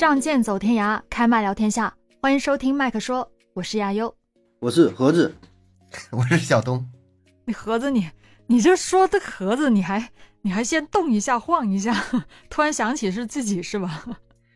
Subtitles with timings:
[0.00, 1.94] 仗剑走天涯，开麦聊天下。
[2.22, 4.16] 欢迎收听麦克说，我是亚优。
[4.58, 5.36] 我是盒子，
[6.10, 6.90] 我是小东。
[7.44, 8.08] 你盒子你，
[8.46, 10.10] 你这说的盒子，你还
[10.40, 11.94] 你还先动一下晃一下，
[12.48, 14.02] 突然想起是自己是吧？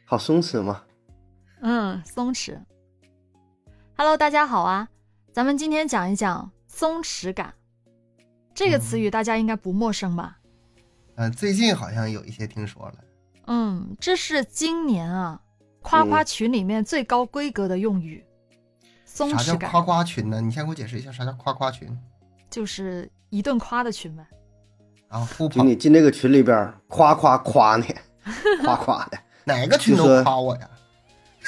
[0.06, 0.82] 好松弛吗？
[1.60, 2.58] 嗯，松弛。
[3.98, 4.88] Hello，大家好啊，
[5.30, 7.52] 咱们今天讲一讲松弛感
[8.54, 10.38] 这个词语，大家应该不陌生吧？
[11.16, 12.94] 嗯、最近好像有一些听说了。
[13.46, 15.38] 嗯，这是今年啊
[15.84, 18.24] 夸夸群里面最高规格的用语。
[19.04, 20.40] 松弛感啥叫夸夸群呢？
[20.40, 21.86] 你先给我解释一下啥叫夸夸群
[22.50, 24.26] 就是一顿夸的群呗。
[25.08, 25.28] 啊？
[25.52, 27.84] 就你进这个群里边儿，夸夸夸你，
[28.64, 30.68] 夸夸的，哪个群都夸我呀？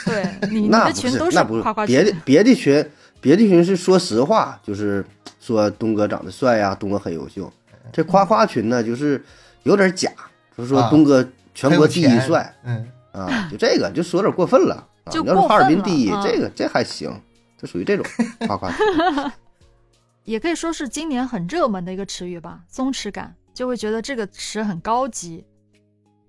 [0.04, 2.20] 对你 你那不的群都是那不是夸夸别的群。
[2.24, 2.90] 别的群，
[3.20, 5.04] 别的群是说实话，就是
[5.40, 7.50] 说东哥长得帅呀、东哥很优秀。
[7.92, 9.24] 这夸夸群呢，就是
[9.62, 10.12] 有点假，
[10.56, 14.74] 就是说啊东哥全国第一帅嗯，啊，就这个就说有点过分了。
[15.04, 17.10] 啊就要是哈尔滨第一，啊这个这还行，
[17.56, 18.04] 这属于这种
[18.46, 18.78] 夸夸群。
[20.24, 25.44] 也可以说是今年很热门的一个词语吧，松弛感，就会觉得这个词很高级，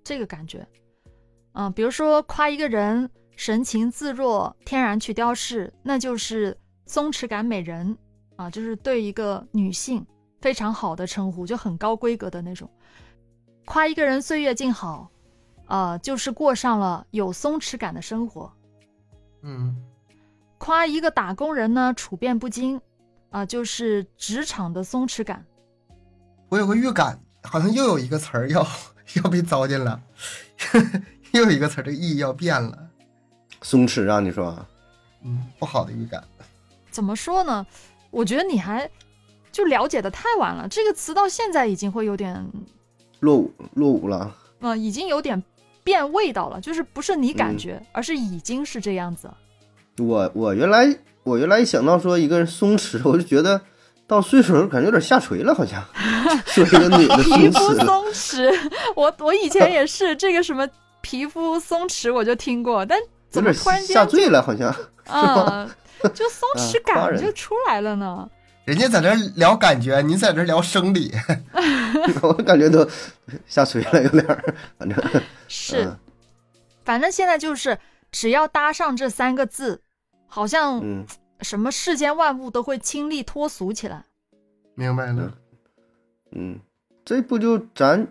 [0.04, 0.66] 这个感觉。
[1.54, 7.98] 嗯，比如说夸一个人神情自若、天然去雕饰，那就是松弛感美人
[8.36, 10.06] 啊，就是对一个女性
[10.40, 12.70] 非常好的称呼，就很高规格的那种。
[13.66, 15.10] 夸一个人岁月静好，
[15.68, 18.52] 啊，就是过上了有松弛感的生活。
[19.44, 19.76] 嗯，
[20.58, 22.82] 夸一个打工人呢处变不惊，
[23.30, 25.46] 啊、就是职场的松弛感。
[26.50, 28.66] 我有个预感，好像又有一个词儿要
[29.16, 30.02] 要被糟践了，
[31.32, 32.90] 又有一个词儿的意义要变了。
[33.62, 34.58] 松弛啊，你说？
[35.24, 36.24] 嗯，不好的预感。
[36.90, 37.66] 怎么说呢？
[38.10, 38.90] 我觉得你还
[39.52, 40.68] 就了解的太晚了。
[40.68, 42.50] 这个词到现在已经会有点，
[43.20, 44.36] 落伍落伍了。
[44.62, 45.44] 嗯，已经有点
[45.88, 46.60] 变味道了。
[46.60, 49.30] 就是不是你感嗯觉，而是已经是这样子。
[49.98, 50.94] 我我原来
[51.24, 53.60] 我原来一想到说一个人松弛，我就觉得
[54.06, 55.82] 到岁数感觉有点下垂了，好像
[56.46, 57.74] 说一个女的皮肤。
[57.76, 60.68] 松弛，我我以前也是这个什么
[61.02, 63.00] 皮肤松弛，我就听过，但
[63.30, 64.76] 怎么突然间下坠了，好像。
[65.08, 65.66] 啊、
[66.14, 68.30] 就松弛感就出来了呢？
[68.68, 71.10] 人家在这聊感觉，你在这聊生理。
[72.22, 72.86] 我感觉都
[73.48, 74.44] 下垂了，有点儿，
[74.78, 75.02] 反正
[75.48, 75.98] 是，嗯
[76.84, 77.78] 反正现在就是
[78.12, 79.82] 只要搭上这三个字，
[80.28, 81.06] 好像嗯
[81.40, 84.04] 什么世间万物都会清丽脱俗起来。
[84.76, 85.34] 明白了。
[86.32, 86.60] 嗯，
[87.06, 88.06] 这不就咱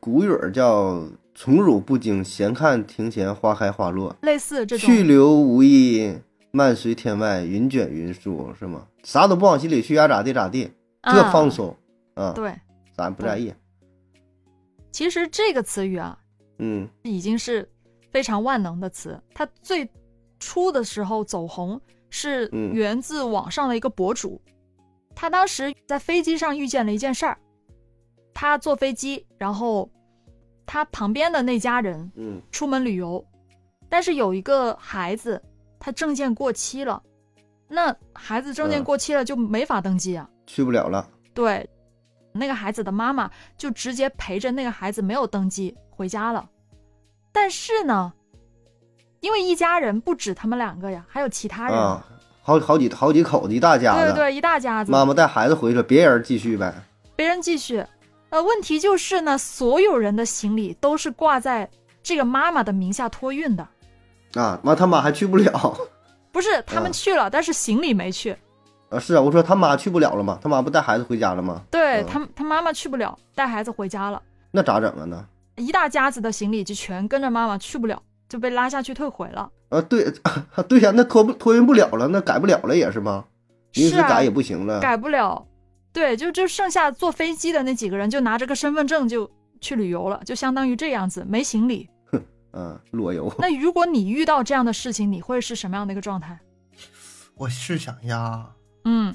[0.00, 1.04] 古语儿叫
[1.36, 6.18] “宠辱不惊，闲看庭前花开花落，类似这种去留无意，
[6.52, 8.86] 漫随天外云卷云舒”，是吗？
[9.02, 10.70] 啥都不往心里去，爱咋地咋地，
[11.02, 11.76] 这啊放松
[12.14, 12.54] 啊，对，
[12.92, 13.52] 咱不在意。
[14.92, 16.18] 其实这个词语啊，
[16.58, 17.68] 嗯已经是
[18.10, 19.20] 非常万能的词。
[19.32, 19.88] 它最
[20.38, 21.80] 初的时候走红
[22.10, 24.40] 是嗯源自网上的一个博主，
[25.14, 27.38] 他当时在飞机上遇见了一件事儿，
[28.34, 29.88] 他坐飞机，然后
[30.66, 33.24] 他旁边的那家人嗯出门旅游，
[33.88, 35.40] 但是有一个孩子
[35.80, 37.02] 他证件过期了，
[37.66, 40.28] 那孩子证件嗯过期了就没法登记啊。
[40.46, 41.08] 去不了了。
[41.34, 41.68] 对，
[42.32, 46.48] 那个孩子的妈妈就直接陪着那个孩子没有登记回家了。
[47.32, 48.12] 但是呢，
[49.20, 52.04] 因为一家人不止他们两个呀，还有其他人，啊，
[52.42, 54.00] 好好几好几口子，一大家子。
[54.02, 56.74] 对对对，一大家子，妈妈带孩子回去，别人继续呗。
[57.16, 57.84] 别人继续。
[58.30, 61.68] 呃，问题就是呢，所有人的行李都是挂在
[62.02, 63.68] 这个妈妈的名下托运的，
[64.34, 65.76] 啊，妈他妈还去不了。
[66.32, 68.36] 不是他们嗯去了，但是行李没去。
[68.90, 70.38] 啊，是啊，我说他妈去不了了吗？
[70.42, 71.56] 他妈不带孩子回家了吗？
[71.58, 74.20] 嗯对他，他妈妈去不了，带孩子回家了。
[74.50, 75.04] 那咋整啊？
[75.04, 75.26] 呢
[75.56, 79.50] 一大家子的行李就全跟着妈妈去不了，就被拉下去退回了。
[79.68, 80.12] 啊，对
[80.68, 83.24] 对呀，那托不托运不了了，那改不了了也是吗？
[83.74, 84.80] 临时是啊改也不行了。
[84.80, 85.46] 改不了。
[85.92, 89.28] 对，就就剩下坐飞机的那几个人，就拿着个身份证就
[89.60, 91.88] 去旅游了，就相当于这样子，没行李。
[92.52, 93.32] 嗯，裸游。
[93.38, 96.38] 那如果你遇到这样的事情，你会是什么样的一个状态？
[97.34, 98.50] 我试想呀，
[98.84, 99.14] 嗯，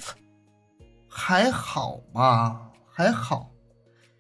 [1.07, 3.51] 还好吧，还好。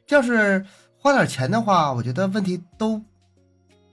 [0.09, 0.63] 要是
[0.97, 3.01] 花点钱的话，我觉得问题都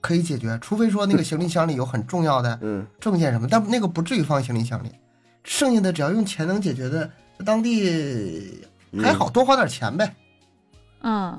[0.01, 4.91] 可以解决，除非说那个行李箱里有很重要的嗯，证件什么，但那个不至于放行李箱里。
[5.45, 8.63] 剩下的只要用钱能解决的，在当地
[9.03, 10.15] 还好，多花点钱呗。
[11.01, 11.37] 嗯，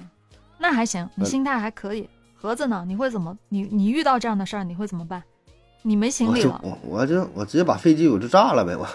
[0.57, 2.09] 那还行，你嗯心态还可以。
[2.43, 2.83] 盒子呢？
[2.85, 3.37] 你会怎么？
[3.47, 5.23] 你你遇到这样的事儿，你会怎么办？
[5.81, 8.85] 你没行李了，我我就我直接把飞机我就炸了呗，我。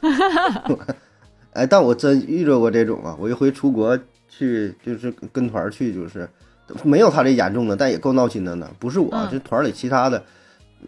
[1.52, 3.14] 哎，但我真遇着过这种啊！
[3.20, 6.26] 我一回出国去，就是跟跟团去，就是
[6.82, 8.66] 没有他这严重的，但也够闹心的呢。
[8.78, 10.24] 不是我，嗯这团里其他的，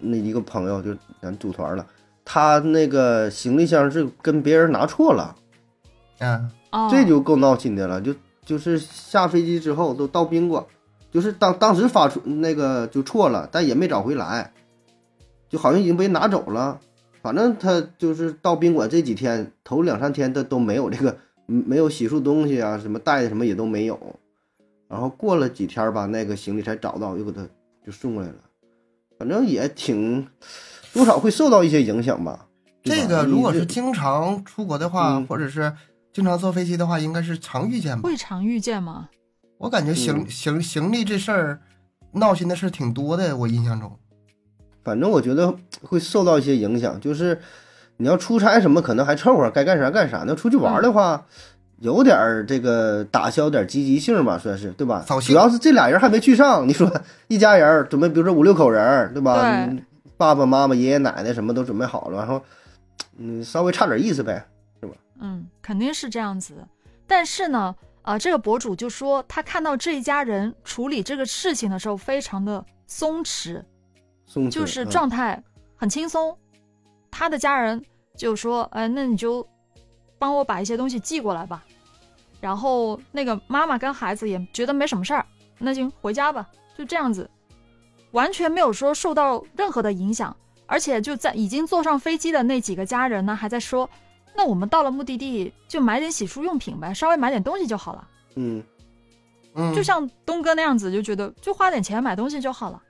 [0.01, 1.87] 那一个朋友，就咱组团了，
[2.25, 5.37] 他那个行李箱是跟别人拿错了，
[6.21, 8.01] 嗯，哦，这就够闹心的了。
[8.01, 10.65] 就就是下飞机之后都到宾馆，
[11.17, 14.53] 就是当当时发出那个就错了，但也没找回来，
[15.49, 16.79] 就好像已经被拿走了。
[17.23, 21.17] 反正他就是到宾馆这几天，头两三天他都没有这个，
[21.49, 23.99] 嗯没有洗漱东西啊，什么带的什么也都没有。
[24.89, 27.41] 然后过了几天吧，那个行李才找到，又给他
[27.87, 28.37] 就送过来了。
[29.19, 30.29] 反正也挺
[30.93, 32.33] 多少会受到一些影响吧。
[32.33, 32.47] 吧
[32.85, 35.73] 这个如果是经常出国的话，嗯或者是
[36.13, 38.07] 经常坐飞机的话，应该是常遇见吧。
[38.07, 39.09] 会常遇见吗？
[39.59, 41.61] 我感觉行、嗯行行李这事儿，
[42.13, 43.91] 闹心的事儿挺多的，我印象中。
[44.85, 47.41] 反正我觉得会受到一些影响，就是
[47.97, 50.25] 你要出差什么，可能还凑合，该干啥干啥。
[50.27, 51.27] 那出去玩的话，
[51.81, 55.05] 有点儿这个打消点积极性吧，算是对吧？
[55.23, 56.91] 主要是这俩人还没去上，你说
[57.29, 59.69] 一家人儿准备，比如说五六口人儿，对吧？
[60.17, 62.43] 爸爸妈妈、爷爷奶奶什么都准备好了，然后
[63.19, 64.47] 嗯，稍微差点意思呗。
[64.81, 66.55] 是吧嗯，肯定是这样子。
[67.07, 67.75] 但是呢，
[68.07, 73.61] 呃，这个博主就说他看到这一家人处理这个事情的时候非常的松弛，
[74.27, 75.43] 松弛就是嗯状态
[75.75, 76.37] 很轻松。
[77.11, 77.85] 他的家人
[78.17, 79.45] 就说：“呃，那你就
[80.19, 81.65] 帮我把一些东西寄过来吧。”
[82.41, 85.27] 然后那个妈妈跟孩子也觉得没什么事儿，
[85.59, 86.49] 那就回家吧，
[86.79, 87.29] 就这样子，
[88.13, 90.37] 完全没有说受到任何的影响。
[90.67, 93.91] 而且就在已经坐上飞机的那几个家人呢，还在说
[94.37, 98.07] ：“那我们到了目的地就买点洗漱用品呗，稍微买点东西就好了。
[98.35, 98.63] 嗯，
[99.55, 102.83] 嗯，就像东哥那样子，就觉得就花点钱买东西就好了。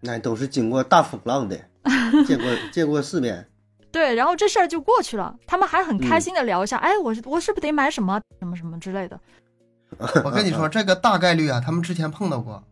[0.00, 1.56] 那都是经过大风浪的，
[2.26, 3.48] 见过见过世面。
[3.90, 9.18] 对，然后这事儿就过去了，他们还很开嗯心的聊一下，哎，我我是不是得买什么什么什么之类的？
[10.24, 12.62] 我跟你说， 这个大概率啊，他们之前碰到过，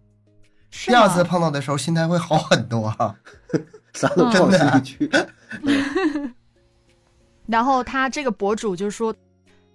[0.70, 1.24] 是第二次？
[1.24, 3.16] 碰到的时候，心态会好很多啊。
[3.94, 5.10] 啥都不往心里去。
[7.46, 9.14] 然后他这个博主就说，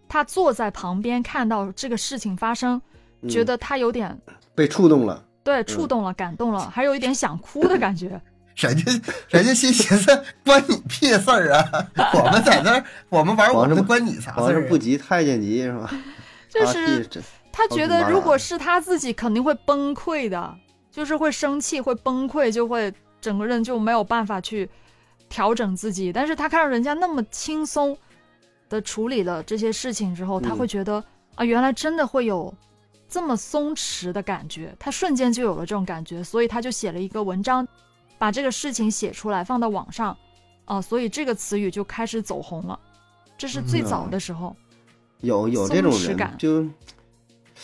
[0.08, 2.82] 他坐在旁边看到这个事情发生，
[3.22, 4.18] 嗯觉得他有点
[4.54, 5.24] 被触动了。
[5.44, 8.22] 对触动了、感动了，还有一点想哭的感觉。
[8.56, 8.92] 人家
[9.30, 11.64] 人家心寻思关你屁事儿啊！
[12.14, 14.36] 我们在那儿，我们玩我们的，关你啥事儿啊？
[14.44, 15.86] 皇上不急太监急是吧？
[15.86, 15.92] 啊
[16.48, 17.10] 就是
[17.52, 20.54] 他觉得如果是他自己，肯定会崩溃的，
[20.92, 24.70] 就是会生气，会崩溃，就会整个人就没有办法去
[25.32, 26.14] 调整自己。
[26.14, 27.98] 但是他看到人家那么轻松
[28.70, 30.58] 的处理了这些事情之后，他嗯。
[30.58, 31.04] 会觉得、
[31.36, 32.54] 啊，原来真的会有
[33.10, 37.68] 这么松弛的感觉，他瞬间就有了这种感觉，所以他就写了一个文章，
[38.18, 40.16] 把这个事情写出来放到网上，
[40.66, 42.80] 啊、所以这个词语就开始走红了。
[43.38, 44.56] 这是最早的时候，
[45.22, 46.36] 有有这种人感。
[46.38, 46.66] 就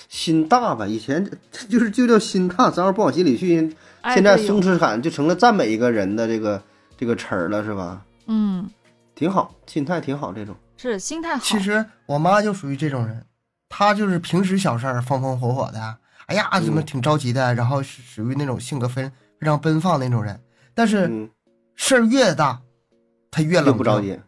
[0.10, 1.30] 心大吧，以前
[1.70, 6.62] 就是就叫心大，咱要不往心里去，哎现在松弛感就成了赞美一个人的这个
[6.98, 8.04] 这个词儿了，是吧？
[8.26, 8.70] 嗯，
[9.16, 11.40] 挺好，心态挺好，这种是心态好。
[11.44, 13.26] 其实我妈就属于这种人，
[13.70, 19.04] 她就是平时小事儿风风火火的，哎呀，怎么嗯挺着急的，然后是属于那种性格非
[19.40, 20.40] 非常奔放那种人。
[20.74, 21.30] 但是嗯，
[21.76, 22.60] 事儿越大，
[23.32, 23.78] 她越越冷。
[23.78, 24.20] 不着急，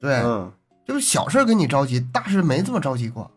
[0.00, 0.52] 对，嗯，
[0.84, 3.30] 就是小事儿跟你着急，大事没这么着急过，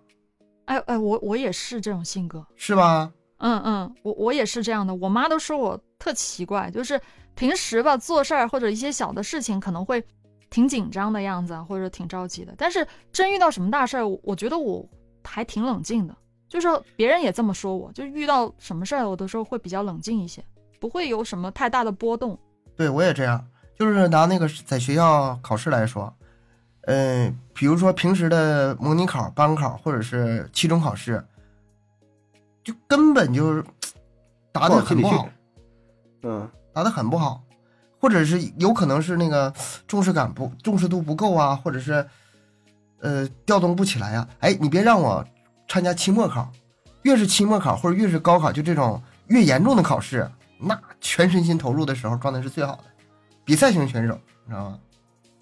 [0.66, 3.12] 哎哎，我我也是这种性格，是吧？
[3.38, 4.94] 嗯嗯，我我也是这样的。
[4.94, 7.02] 我妈都说我特奇怪，就是
[7.36, 10.04] 平时吧做事儿或者一些小的事情可能会
[10.50, 14.88] 挺紧张的样子啊，或者挺着急的，但是真遇到什么大事儿，我我觉得我
[15.24, 16.16] 还挺冷静的。
[16.50, 20.44] 就是别人也这么说我，就遇到什么事儿，我的时候会比较冷静一些，
[20.82, 22.38] 不会有什么太大的波动。
[22.76, 23.42] 对我也这样，
[23.80, 26.14] 就是拿那个在学校考试来说，
[26.88, 31.26] 嗯、比如说平时的模拟考、班考或者是期中考试，
[32.66, 33.64] 就根本就是
[34.52, 35.30] 答的很不好，
[36.24, 37.44] 嗯，答的很不好，
[38.00, 39.54] 或者是有可能是那个
[39.88, 42.06] 重视感不重视度不够啊，或者是
[43.00, 44.28] 呃调动不起来啊。
[44.40, 45.25] 哎，你别让我
[45.68, 46.51] 参加期末考，
[47.04, 52.84] 越是期末考或者越是高考，就这种越严重的考试，那全身心投入的时候状态是最好的，
[53.44, 54.80] 比赛型选手，你知道吗？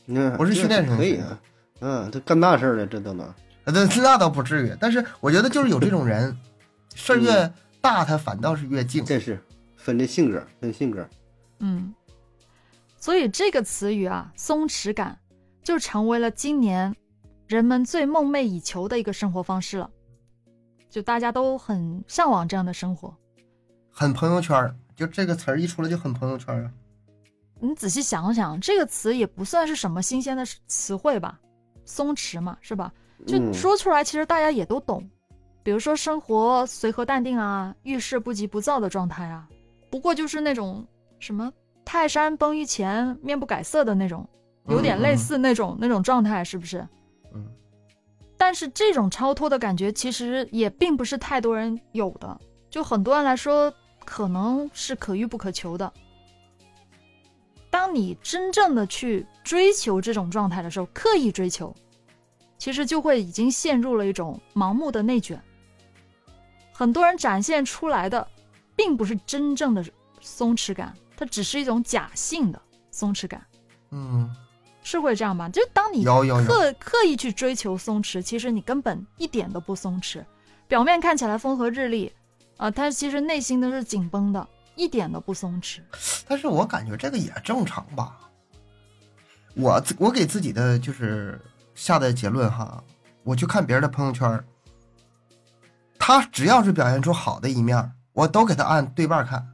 [0.05, 1.39] 你看我是训练型可以啊，
[1.81, 3.27] 嗯，这干大事儿了，这都能，
[3.65, 6.35] 呃，那那倒不至于，但是我觉得就是有这种人，
[6.95, 9.05] 事儿越大，他反倒是越静。
[9.05, 9.39] 这是
[9.77, 11.07] 分这性格，分性格，
[11.59, 11.93] 嗯，
[12.97, 15.17] 所以这个词语啊，松弛感，
[15.63, 16.95] 就成为了今年
[17.47, 19.89] 人们最梦寐以求的一个生活方式了。
[20.89, 23.15] 就大家都很向往这样的生活。
[23.91, 26.71] 很朋友圈儿，就这个词儿一出来就很朋友圈儿啊。
[27.59, 31.39] 你仔细想想，这个词也不算是什么新鲜的词汇吧？
[31.85, 32.91] 松弛嘛，是吧？
[33.27, 35.07] 就嗯说出来，其实大家也都懂。
[35.61, 39.47] 比如说生活随和淡定啊，遇事不急不躁的状态啊，
[39.91, 40.87] 不过就是那种
[41.19, 41.51] 什么
[41.85, 44.27] 泰山崩于前面不改色的那种，
[44.67, 46.87] 有点类似那种、那种状态，是不是？
[47.33, 47.45] 嗯。
[48.37, 53.73] 但是这种超脱的感觉其实也并不是太多人有的，就很多人来说
[54.05, 55.91] 可能是可遇不可求的。
[57.69, 61.75] 当你真正的去追求这种状态的时候，刻意追求，
[62.57, 65.39] 其实就会已经陷入了一种盲目的内卷。
[66.73, 68.25] 很多人展现出来的，
[68.75, 69.85] 并不是真正的
[70.19, 72.61] 松弛感，它只是一种假性的
[72.91, 73.45] 松弛感。
[73.91, 74.33] 嗯，
[74.83, 75.49] 是会这样吧？
[75.49, 80.23] 就当你刻刻意去追求松弛，其实你根本一点都不松弛，
[80.65, 82.09] 表面看起来风和日丽，
[82.55, 85.81] 啊、但其实内心都是紧绷的，一点都不松弛。
[86.25, 88.17] 但是我感觉这个也正常吧。
[89.55, 91.37] 我我给自己的就是
[91.75, 92.81] 下的结论哈，
[93.23, 94.41] 我去看别人的朋友圈，
[95.97, 99.45] 他只要是表现出好的一面，我都给他按对半看。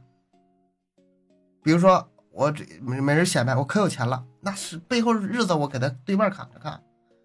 [1.66, 6.80] 比如说我这没没人显摆我可有钱了，那是背后日子我给他对半砍着看，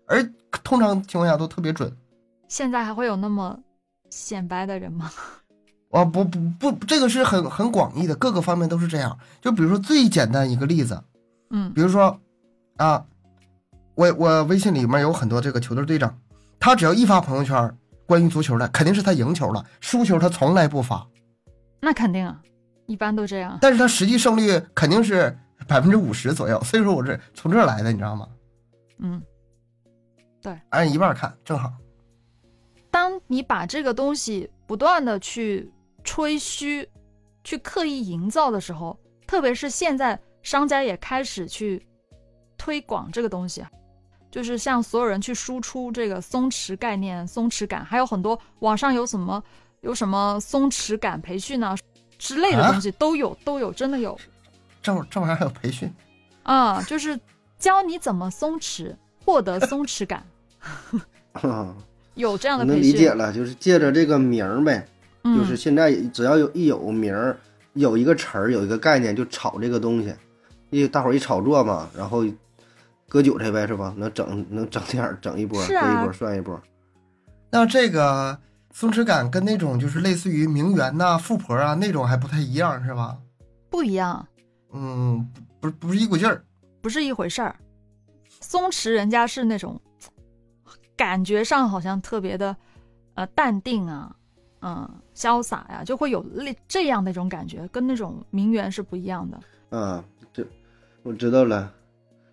[0.08, 0.28] 而
[0.64, 1.96] 通常情况下都特别准。
[2.48, 3.60] 现在还会有那么
[4.10, 5.12] 显摆的人吗？
[5.92, 9.16] 啊不不不，这个是很很广义的，各个方面都是这样。
[9.42, 11.00] 就比如说最简单一个例子，
[11.52, 12.20] 嗯比如说，
[12.78, 13.06] 啊，
[13.94, 16.18] 我我微信里面有很多这个球队队长，
[16.60, 21.06] 他只要一发朋友圈关于足球的，肯定是他赢球了，输球他从来不发，
[21.80, 22.42] 那肯定啊，
[22.92, 23.58] 一般都这样。
[23.62, 25.36] 但是他实际胜率肯定是
[25.68, 28.28] 百分之五十左右，所以说我是从这儿来的，你知道吗？
[29.00, 29.22] 嗯，
[30.42, 31.72] 对按一半看正好。
[32.92, 35.72] 当你把这个东西不断的去
[36.04, 36.88] 吹嘘、
[37.44, 41.82] 去刻意营造的时候，特别是现在商家也开始去
[42.58, 43.72] 推广这个东西，啊
[44.30, 49.44] 就是向所有人去输出这个松弛概念、松弛感，还有很多网上有什么
[49.82, 51.76] 有什么松弛感培训啊
[52.22, 54.16] 之类的东西都有，都有，真的有。
[54.80, 55.92] 这这玩意儿还有培训，
[56.44, 57.20] 啊、就是
[57.58, 60.24] 教你怎么松弛，获得松弛感，
[62.14, 64.86] 有这样的培训，理解了，就是借着这个名儿呗，
[65.24, 67.36] 嗯、就是现在只要有一有名儿，
[67.74, 70.14] 有一个词儿，有一个概念，就炒这个东西，
[70.70, 72.24] 一大伙儿一炒作嘛，然后
[73.10, 73.96] 割韭菜呗，是吧？
[73.98, 76.62] 能整能整点儿，整一波，割啊一波算一波。
[77.50, 78.38] 那这个
[78.74, 83.18] 松弛感跟那种就是类似于名媛呐、富婆啊那种还不太一样，是吧？
[83.70, 84.26] 不一样。
[84.74, 85.28] 嗯，
[85.60, 86.44] 不不不是一股劲儿。
[86.82, 87.56] 不是一回事儿。
[88.40, 89.80] 松弛人家是那种
[90.96, 92.56] 感觉上好像特别的
[93.14, 94.16] 呃淡定啊，
[94.62, 99.78] 嗯、潇洒呀、就会有类这样的一种感觉，跟那种名媛是不一样的。
[99.78, 100.44] 啊，这
[101.04, 101.72] 我知道了，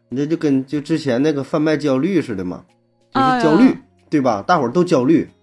[0.09, 2.65] 你这就跟就之前那个贩卖焦虑似的嘛，
[3.13, 3.77] 就是焦虑，
[4.09, 4.43] 对吧？
[4.43, 5.38] 大伙儿都焦虑，嗯，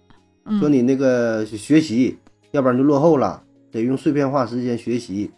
[0.58, 2.18] 说你那个学习，
[2.52, 5.30] 要不然就落后了，得用碎片化时间学习。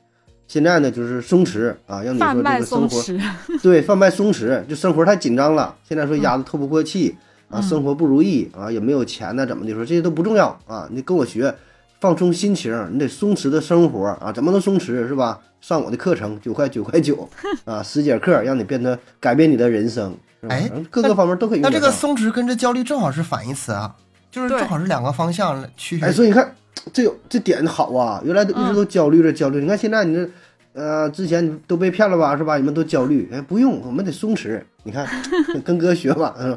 [0.46, 3.02] 现在呢，就是松弛啊，让你说这个生活，
[3.62, 5.74] 对贩卖松弛，就生活太紧张了。
[5.86, 7.14] 现在说压得透不过气
[7.50, 10.88] 啊，嗯生活不如意啊，也没有钱呢，怎么的说这些都不重要啊。
[10.90, 11.54] 你跟我学，
[12.00, 15.38] 放松心情，你得松弛的生活啊，怎么能松弛是吧？
[15.60, 17.28] 上我的课程九块九块 九
[17.64, 20.16] 啊，十节课让你变得改变你的人生，
[20.48, 21.68] 哎各个方面都可以那。
[21.68, 23.94] 这个松弛跟这焦虑正好是反义词啊，
[24.38, 26.00] 就是对正好是两个方向去。
[26.00, 26.54] 哎，所以你看，
[26.92, 30.28] 这有这点好啊，原来都一直嗯都焦虑着焦虑，你看现在你这。
[30.74, 32.56] 呃，之前你都被骗了吧，是吧？
[32.56, 34.62] 你们都焦虑，哎，不用，我们得松弛。
[34.84, 35.04] 你看，
[35.64, 36.56] 跟哥学吧，嗯，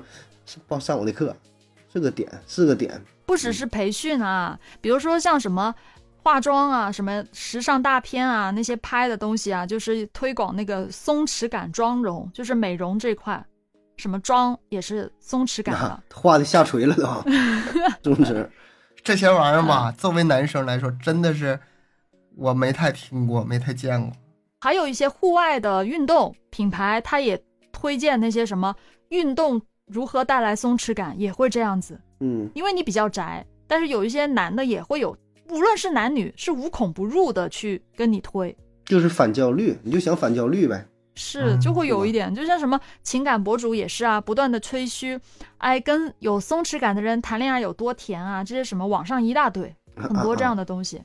[0.67, 1.35] 报上我的课，
[1.91, 3.01] 是个点，四个点。
[3.25, 5.73] 不只是培训啊，比如说像什么
[6.21, 13.43] 化妆啊、什么时尚大片啊那些拍的东西啊，就是推广那个松弛感妆容，就是美容这块，
[14.01, 16.03] 什么妆也是松弛感的啊。
[16.11, 17.05] 画的下垂了都，
[18.03, 18.49] 松弛。
[19.03, 21.59] 这些玩意儿嗯吧，作为男生来说，真的是
[22.35, 24.11] 我没太听过，没太见过。
[24.59, 27.41] 还有一些户外的运动品牌，它也
[27.71, 28.75] 推荐那些什么
[29.09, 31.99] 运动如何带来松弛感，也会这样子。
[32.19, 35.17] 嗯，因为你比较宅，但是有一些男的也会有，
[35.49, 38.55] 无论是男女，是无孔不入的去跟你推，
[38.85, 40.85] 就是反焦虑，你就想反焦虑呗。
[41.23, 45.19] 是嗯就会有一点，就像什么情感博主也是啊，不断的吹嘘，
[45.59, 51.01] 哎，跟有松弛感的人谈恋爱有多甜啊，这些什么网上一大堆，很多这样的东西。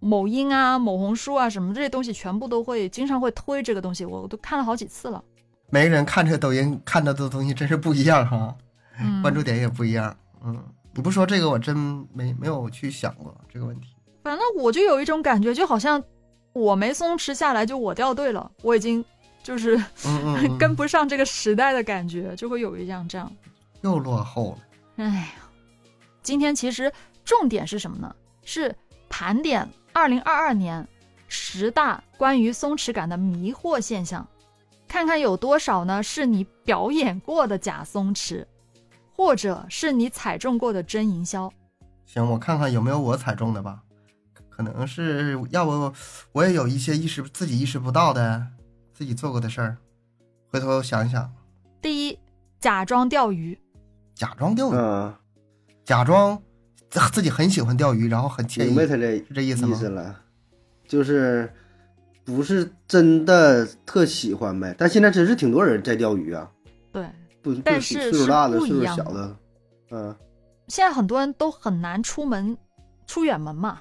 [0.00, 5.22] 某音啊、某红书啊，什么这些东西全部都会经常会推这个东西，我都看了好几次了。
[5.70, 8.56] 每个人看这个抖音看到的东西真是不一样哈，
[8.98, 10.16] 嗯， 关注点也不一样。
[10.42, 10.56] 嗯，
[10.94, 11.76] 你不说这个，我真
[12.14, 13.88] 没没有去想过这个问题。
[14.22, 16.02] 反正我就有一种感觉，就好像
[16.52, 19.04] 我没松弛下来，就我掉队了，我已经
[19.48, 23.32] 就是嗯嗯嗯， 跟不上这个时代的感觉，就会有一样这样。
[23.80, 24.58] 又落后了。
[24.96, 25.28] 哎呀，
[26.22, 26.92] 今天其实
[27.24, 28.14] 重点是什么呢？
[28.44, 28.76] 是
[29.08, 30.86] 盘点二零二二年
[31.28, 34.28] 十大关于松弛感的迷惑现象，
[34.86, 38.44] 看看有多少呢是你表演过的假松弛，
[39.16, 41.50] 或者是你踩中过的真营销。
[42.04, 43.80] 行，我看看有没有我踩中的吧，
[44.50, 45.94] 可能是要不
[46.32, 48.46] 我也有一些意识自己意识不到的，
[48.98, 49.76] 自己做过的事儿，
[50.50, 51.32] 回头想一想。
[51.80, 52.18] 第一，
[52.58, 53.56] 假装钓鱼，
[54.12, 55.14] 假装钓鱼，嗯，
[55.84, 56.36] 假装
[56.90, 59.76] 自自己很喜欢钓鱼，然后很惬意，明白他这这意思吗？
[59.76, 60.20] 意思了，
[60.88, 61.48] 就是
[62.24, 64.74] 不是真的特喜欢呗？
[64.76, 66.50] 但现在真是挺多人在钓鱼啊，
[66.90, 67.08] 对，
[67.40, 69.36] 不不但是岁数大的、是不岁数一样的小的，
[69.92, 70.16] 嗯，
[70.66, 72.58] 现在很多人都很难出门，
[73.06, 73.80] 出远门嘛。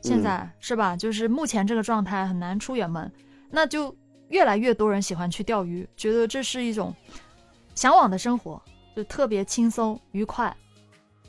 [0.00, 0.94] 现在、是吧？
[0.96, 3.10] 就是目前这个状态很难出远门，
[3.50, 3.96] 那就
[4.34, 6.92] 越来越多人喜欢去钓鱼，觉得这是一种
[7.76, 8.60] 向往的生活，
[8.96, 10.54] 就特别轻松愉快。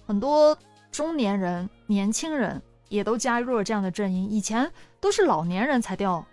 [0.07, 0.57] 很多
[0.91, 2.59] 中年人、年轻人
[2.89, 4.27] 也都加入了这样的阵营。
[4.27, 6.25] 以前都是老年人才钓，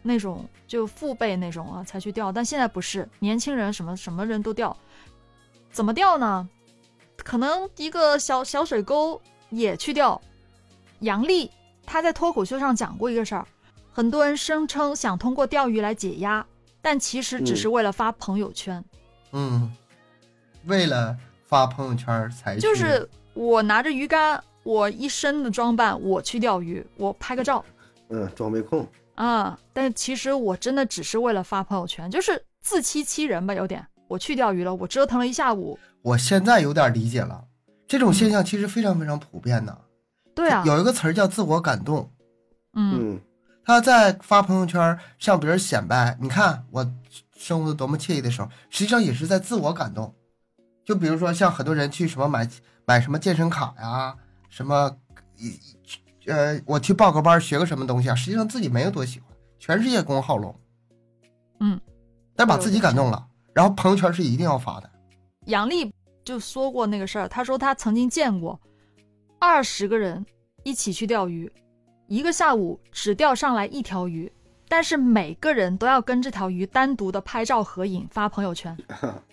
[0.00, 4.76] 那种就父辈那种啊才去钓，但现在不是，年轻人什么什么人都钓。
[5.72, 6.48] 怎么钓呢？
[7.16, 10.22] 可能一个小小水沟也去钓。
[11.00, 11.50] 杨笠
[11.84, 13.44] 他在脱口秀上讲过一个事儿，
[13.92, 16.44] 很多人声称想通过钓鱼来解压，
[16.80, 18.82] 但其实只是为了发朋友圈。
[19.32, 19.70] 嗯，
[20.64, 27.64] 为了发朋友圈才就是我拿着鱼竿，我一身的装扮，我去钓鱼，我拍个照
[28.08, 29.58] 嗯，装备控，啊。
[29.72, 33.86] 但其实我真的只是为了发朋友圈，就是自欺欺人吧，有点。
[34.08, 35.78] 我去钓鱼了，我折腾了一下午。
[36.02, 37.44] 我现在有点理解了，
[37.86, 39.78] 这种现象其实非常非常普遍的。
[40.34, 42.10] 对啊，有一个词儿叫自我感动，
[42.74, 43.20] 嗯嗯
[43.64, 46.92] 他在发朋友圈向别人显摆，你看我
[47.36, 50.14] 生活的多么惬意的时候，实际上也是在自我感动。
[50.84, 52.48] 就比如说像很多人去什么买
[52.84, 54.16] 买什么健身卡呀，
[54.48, 54.96] 什么
[55.36, 55.58] 一
[56.26, 60.54] 呃我去报个班学个什么东西啊，实际上自己没有多喜欢，全是叶公好龙，
[61.60, 61.80] 嗯，
[62.34, 64.90] 但把自己感动了，然后朋友圈是一定要发的。
[65.46, 65.92] 杨笠
[66.24, 68.60] 就说过那个事儿，他说他曾经见过
[69.38, 70.24] 二十个人
[70.64, 71.50] 一起去钓鱼，
[72.06, 74.30] 一个下午只钓上来一条鱼，
[74.68, 78.76] 但是每个人都要跟这条鱼单独的拍照合影发朋友圈。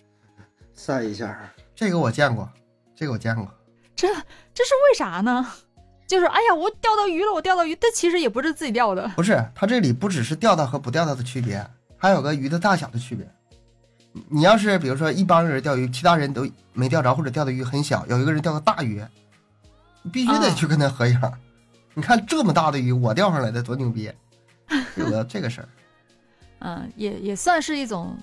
[0.74, 1.38] 晒一下，
[1.76, 2.50] 这个我见过，
[2.96, 3.46] 这个我见过。
[3.96, 5.46] 这这是为啥呢？
[6.08, 9.08] 就是哎呀，我钓到鱼了，我钓到鱼，但其实也不是自己钓的。
[9.16, 11.64] 不是，它这里不只是钓到和不钓到的区别，
[11.98, 13.30] 还有个鱼的大小的区别。
[14.14, 19.04] 你你要是比如说一帮人钓鱼，其他人都没钓着，或者钓的鱼很小，有一个人钓个大鱼，
[20.02, 21.22] 你必须得啊去跟他合影。
[22.00, 24.10] 你看这么大的鱼，我钓上来的多牛逼，
[24.96, 25.68] 有了这个事儿。
[26.60, 28.18] 嗯，也也算是一种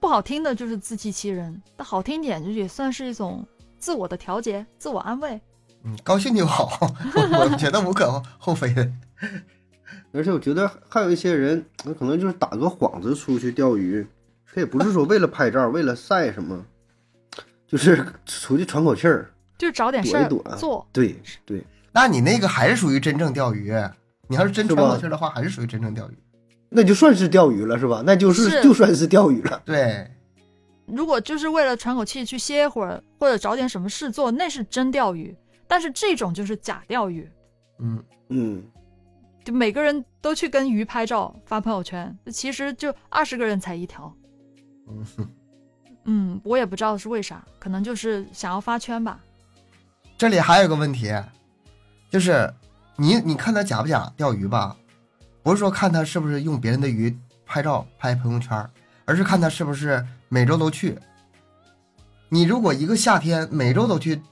[0.00, 3.46] 不好听的，就是自欺欺人；但好听点，就也算是一种
[3.78, 5.38] 自我的调节、自我安慰。
[5.82, 6.70] 嗯，高兴就好，
[7.38, 8.90] 我觉得无可厚非的。
[10.14, 14.06] 而且我觉得还有一些人，那可能就是打个幌子出去钓鱼，
[14.46, 16.64] 他也不是说为了拍照，为了晒什么，
[17.68, 19.30] 就是出去喘口气儿。
[19.56, 20.86] 就找点事儿躲一躲做。
[20.92, 21.64] 对对，
[21.94, 23.72] 那你那个还是属于真正钓鱼，
[24.26, 26.18] 你要是真喘口气的话，还是属于真正钓鱼。
[26.68, 28.02] 那就算是钓鱼了，是吧？
[28.04, 29.62] 那就是是就算是钓鱼了。
[29.64, 30.10] 对，
[30.86, 35.32] 如果就是为了喘口气去歇会儿，或者找点什么事做，那是真钓鱼。
[35.68, 37.30] 但是这种就是假钓鱼，
[37.78, 38.62] 嗯，嗯，
[39.44, 44.12] 就每个人都去跟鱼拍照发朋友圈，其实就二十个人才一条。
[44.88, 45.28] 嗯哼
[46.06, 49.20] 嗯，我也不知道是为啥，可能就是想要发圈吧。
[50.18, 51.10] 这里还有个问题，
[52.14, 52.48] 就是
[52.94, 54.76] 你你看他假不假钓鱼吧，
[55.42, 57.12] 不是说看他是不是用别人的鱼
[57.44, 58.64] 拍照拍朋友圈，
[59.04, 60.96] 而是看他是不是每周都去。
[62.28, 64.22] 你如果一个夏天每周都去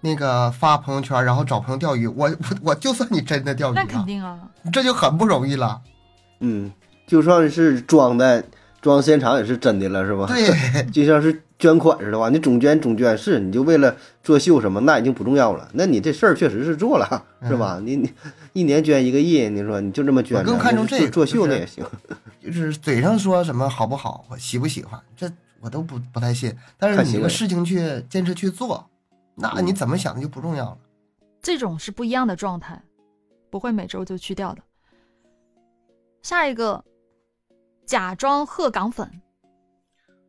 [0.00, 4.36] 那个发朋友圈，然后找朋友钓鱼，我我我就算你真的钓鱼那肯了，定啊，
[4.72, 5.80] 这就很不容易了。
[6.40, 6.68] 嗯，
[7.06, 8.44] 就算是装的，
[8.80, 15.70] 装现场也是真的了，是吧？，对， 就像是捐款似的吧，你总捐总捐是，你就为了作秀什么，那已经不重要了。
[15.74, 17.78] 那你这事儿确实是做了，是吧？
[17.84, 18.10] 你你
[18.54, 21.84] 一年捐一个亿，你说你就这么捐着，我更看重那这个作秀那也行。
[22.42, 26.56] 就是嘴上说什么好不好，我喜不喜欢，这我都不不太信。
[26.78, 28.88] 但是你这个事情去坚持去做，
[29.34, 30.78] 那你怎么想的就不重要了。
[31.42, 32.82] 这种是不一样的状态，
[33.50, 34.62] 不会每周就去掉的。
[36.22, 36.82] 下一个，
[37.84, 39.10] 假装鹤岗粉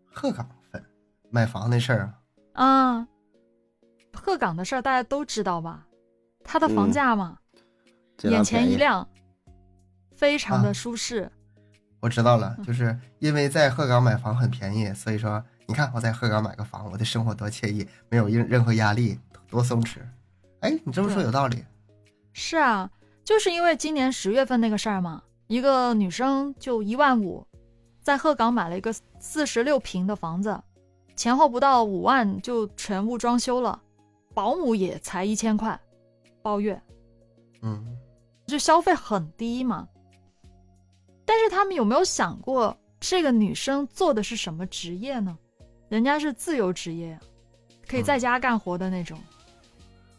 [0.06, 0.58] 鹤岗粉
[1.32, 2.14] 买房那事儿
[2.54, 3.08] 啊，啊，
[4.14, 5.88] 鹤岗的事儿大家都知道吧？
[6.44, 7.38] 它的房嗯价嘛，
[8.24, 9.08] 眼前一亮，
[10.16, 11.32] 非常啊的舒适。
[12.02, 19.18] 我知道了，嗯就是因为在鹤岗买房很便宜，所以说你看我在鹤岗买个房，我的生活多惬意，没有任任何压力，
[19.48, 20.00] 多松弛。
[20.60, 21.64] 哎，你这么说有道理。
[22.34, 22.90] 是啊，
[23.24, 27.48] 就是因为今年十月份那个事儿嘛，一个女生就一万五，
[28.02, 30.60] 在鹤岗买了一个四十六平的房子，
[31.22, 33.80] 前后不到五万就全部装修了，
[34.34, 35.80] 保姆也才一千块，
[36.42, 36.82] 包月，
[37.62, 37.96] 嗯，
[38.48, 39.88] 就消费很低嘛。
[41.24, 45.38] 但是他们有没有想过，这个女生做的是什么职业呢？
[45.90, 47.20] 人家是自由职业，
[47.88, 49.16] 可以在家干活的那种。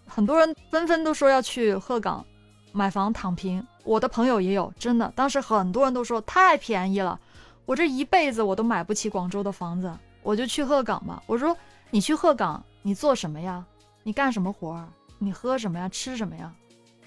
[0.07, 2.25] 很多人纷纷都说要去鹤岗
[2.71, 7.19] 买房躺平，我的朋友也有，真的，当时很多人都说太便宜了，
[7.67, 11.23] 我这一辈子我都买不起广州的房子，我就去鹤岗吧。
[11.27, 11.57] 我说
[11.91, 13.65] 你去鹤岗，你做什么呀？
[14.03, 14.89] 你干什么活儿？
[15.19, 15.89] 你喝什么呀？
[15.89, 16.53] 吃什么呀？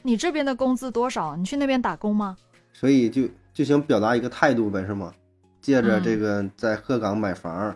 [0.01, 1.35] 你这边的工资多少？
[1.35, 2.37] 你去那边打工吗？
[2.73, 5.13] 所以就就想表达一个态度呗，是吗？
[5.61, 7.75] 借着嗯这个在鹤岗买房，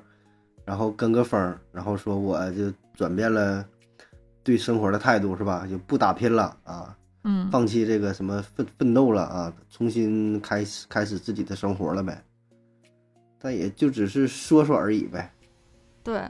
[0.63, 3.65] 然后跟个风，然后说我就转变了
[4.43, 5.65] 对生活的态度，是吧？
[5.67, 12.23] 就不打拼了啊，嗯，放弃这个什么奋奋斗了啊，重新开始开始自己的生活了呗。
[13.41, 15.31] 但也就只是说说而已呗。
[16.03, 16.21] 对，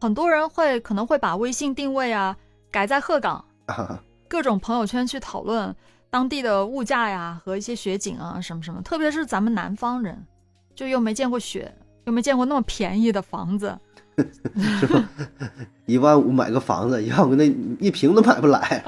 [0.00, 2.36] 很多人会可能会把微信定位啊
[2.70, 5.74] 改在鹤岗，啊，各种朋友圈去讨论
[6.08, 10.26] 当地的物价呀和一些雪景啊什么什么，特别是咱们南方人，
[10.74, 11.72] 就又没见过雪，
[12.04, 13.78] 又没见过那么便宜的房子，
[15.86, 17.44] 一万五买个房子，一万五那
[17.78, 18.82] 一平都买不来。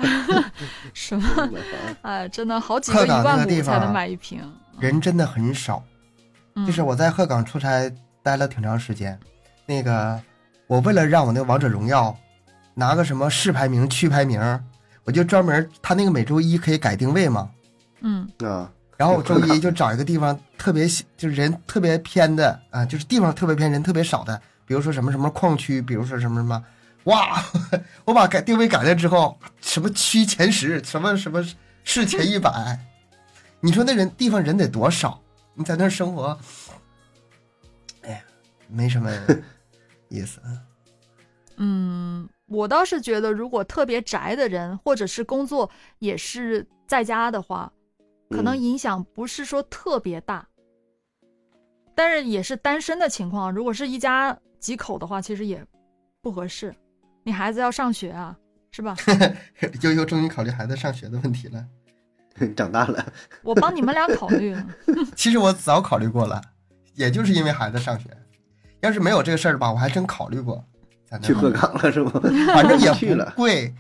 [0.95, 1.49] 什么
[2.03, 4.41] 哎，真的好几个一万个地方五才能买一平，
[4.79, 5.83] 人真的很少。
[6.55, 7.91] 嗯就是我在鹤岗出差
[8.23, 9.19] 待了挺长时间，
[9.67, 10.21] 那个
[10.67, 12.17] 我为了让我那个王者荣耀
[12.75, 14.41] 拿个什么市排名、区排名，
[15.05, 17.51] 我就专门他那个每周一可以改定位嘛，
[18.01, 20.87] 嗯啊，然后我周一就找一个地方特别
[21.17, 26.63] 就是人特别偏的啊，就是地方特别偏、人特别少的，比如说什么什么矿区，比如说什么什么，
[27.05, 27.43] 哇，
[28.05, 31.45] 我把改定位改了之后，什么区前十，什么什么
[31.83, 32.79] 市前一百，
[33.61, 35.19] 你说那人地方人得多少？
[35.55, 36.39] 你在那儿生活，
[38.03, 38.25] 哎呀，
[38.69, 39.11] 没什么
[40.09, 40.41] 意思。
[41.59, 47.73] 嗯，我倒是觉得，如果特别宅的人，或者是工作也是在家的话，
[48.31, 50.49] 可能嗯影响不是说特别大。
[51.95, 55.65] 但是也是单身的情况，如果是一家几口的话，其实也
[56.23, 56.75] 不合适。
[57.23, 58.37] 你孩子要上学啊，
[58.71, 58.97] 是吧？
[59.83, 61.69] 悠悠终于考虑孩子上学的问题了。
[62.57, 63.05] 长大了，
[63.43, 64.67] 我帮你们俩考虑了。
[65.17, 66.41] 其实我早考虑过了，
[66.95, 68.09] 也就是因为孩子上学。
[68.81, 70.65] 要是没有这个事儿吧，我还真考虑过
[71.23, 72.13] 去鹤岗了是吗？
[72.55, 73.73] 反正也不去了贵。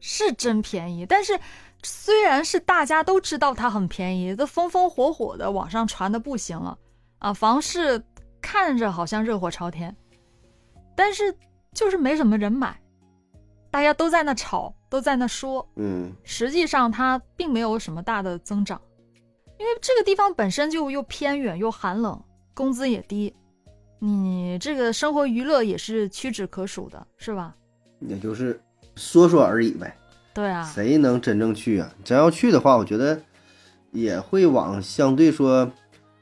[0.00, 1.38] 是真便宜，但是
[1.82, 6.78] 虽然是大家都知道它很便宜，都风风火火的网上传的不行了
[7.18, 8.02] 啊，房市
[8.40, 9.94] 看着好像热火朝天，
[10.94, 11.34] 但是
[11.72, 12.78] 就是没什么人买，
[13.74, 18.80] 大家都在那吵，都在那说，嗯，实际上它并没有什么大的增长，
[19.58, 22.22] 因为这个地方本身就又偏远又寒冷，
[22.54, 23.34] 工资也低，
[23.98, 27.52] 你这个生活娱乐也是屈指可数的，是吧？
[27.98, 28.62] 也就是
[28.94, 29.98] 说说而已呗。
[30.32, 31.92] 对啊，谁能真正去啊？
[32.04, 33.20] 真要去的话，我觉得
[33.90, 35.68] 也会往相对说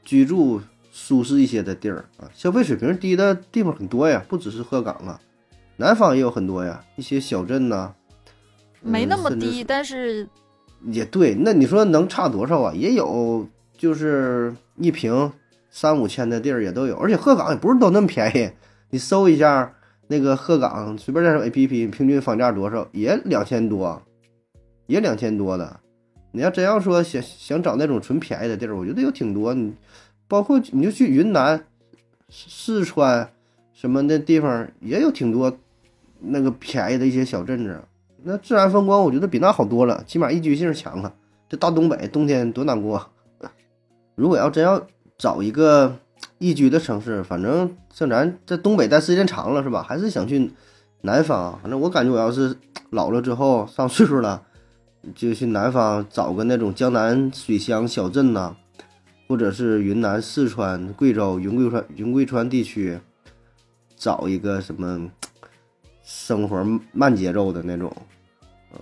[0.03, 0.59] 居住
[0.91, 5.21] 舒适一些的地儿啊，消费水平低的地方很多呀，不只是鹤岗啊，
[5.83, 7.93] 南方也有很多呀，一些小镇呐、
[8.81, 10.25] 没那么低，但是
[10.85, 12.73] 也对，那你说能差多少啊？
[12.73, 13.45] 也有，
[13.77, 15.29] 就是一平
[15.69, 18.49] 三五千的地儿也都有，而且鹤岗也不是都那么便宜。
[18.91, 19.73] 你搜一下
[20.07, 24.01] 那个鹤岗，随便在上 APP 平均房价多少，也两千多，
[24.87, 25.81] 也两千多的。
[26.31, 29.53] 你要真要说想想找那种纯便宜的地儿，我觉得有挺多。
[29.53, 29.73] 你
[30.29, 31.61] 包括你就去云南、
[32.29, 33.29] 四川
[33.73, 35.53] 什么的地方，也有挺多
[36.23, 37.79] 那个便宜的一些小镇子。
[38.23, 41.13] 那自然风光，我觉得比那好多了，起码宜居性强啊。
[41.49, 43.09] 这大东北冬天多难过。
[44.15, 44.81] 如果要真要
[45.17, 45.95] 找一个
[46.37, 49.83] 宜居的城市，反正像咱在东北待时间长了是吧？
[49.83, 50.51] 还是想去
[51.01, 51.59] 南方。
[51.61, 52.55] 反正我感觉我要是
[52.91, 54.41] 老了之后上岁数了，
[55.13, 58.55] 就去南方找个那种江南水乡小镇呐、
[59.27, 62.99] 或者是云南、四川、贵州、云贵川、云贵川地区，
[63.97, 65.11] 找一个什么
[66.03, 67.91] 生活慢节奏的那种，
[68.71, 68.79] 呃，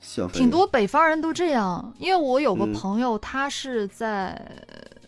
[0.00, 1.94] 消费挺多北方人都这样。
[1.98, 4.40] 因为我有个嗯朋友，他是在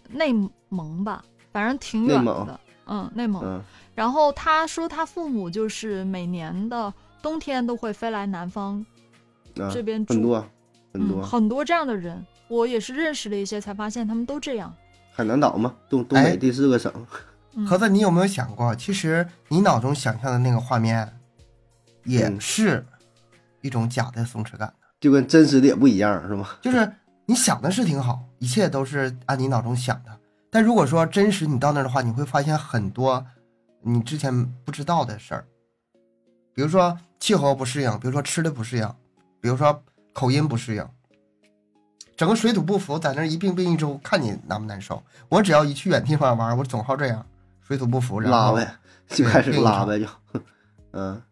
[0.08, 0.32] 内
[0.68, 3.42] 蒙吧，反正挺远的，嗯，内蒙。
[3.44, 3.62] 嗯
[3.94, 8.76] 然后他说他父母就是每年的冬天都会飞来南方
[9.56, 10.46] 啊，这边住，很多
[10.92, 12.24] 很多嗯，，很多这样的人。
[12.46, 14.72] 我也是认识了一些，才发现他们都这样。
[15.10, 16.92] 海南岛嘛，东东哎北第四个省，
[17.54, 21.17] 嗯盒子，你有没有想过，其实你脑中想象的那个画面，
[22.08, 22.84] 也嗯是
[23.60, 24.74] 一种假的松弛感的。
[25.00, 26.48] 就跟真实的也不一样，是吗？
[26.60, 26.90] 就是
[27.26, 30.18] 你想的是挺好，一切都是按你脑中想的。
[30.50, 33.24] 但如果说真实你到那儿的话，你会发现很多
[33.82, 35.44] 你之前不知道的事儿，
[36.54, 38.94] 比如说气候不适应，比如说吃的不适应，
[39.40, 39.82] 比如说
[40.14, 40.88] 口音不适应，
[42.16, 45.00] 整个水土不服，在那儿一病病一周，看你难不难受。
[45.28, 47.24] 我只要一去远地方玩，我总好这样，
[47.60, 48.74] 水土不服，然后拉呗，
[49.08, 50.06] 就开始拉呗，就，
[50.92, 51.22] 嗯，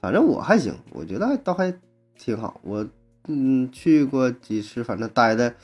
[0.00, 1.72] 反正我还行，我觉得倒还
[2.18, 2.60] 挺好。
[2.62, 2.86] 我
[3.28, 5.54] 嗯去过几次，反正待的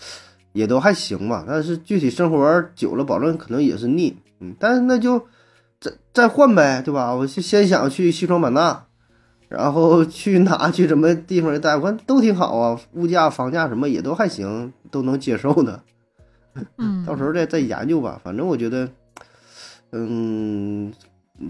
[0.53, 1.45] 也都还行吧。
[1.47, 4.17] 但是具体生活久了，保证可能也是腻。
[4.41, 5.19] 嗯，但是那就
[5.81, 7.15] 再再换呗，对吧？
[7.15, 8.85] 我就先想去西双版纳，
[9.49, 15.83] 然后 去哪去什么地方待，我看都挺好啊，物价、房价什么也都还行，都能接受的。
[16.77, 18.21] 嗯， 到时候再再研究吧。
[18.23, 18.91] 反正我觉得，
[19.93, 20.93] 嗯，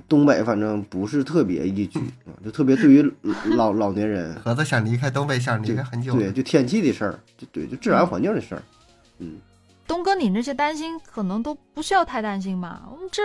[0.08, 3.14] 东北反正不是特别宜居啊，就特别对于
[3.56, 6.14] 老老年人，盒子想离开东北，想离开很久。
[6.14, 8.62] 对，就天气的事儿，就对，就自然环境的事儿。
[9.18, 9.36] 嗯，
[9.86, 12.82] 东哥，你那些担心可能都不需要太担心吧？
[12.90, 13.22] 我们这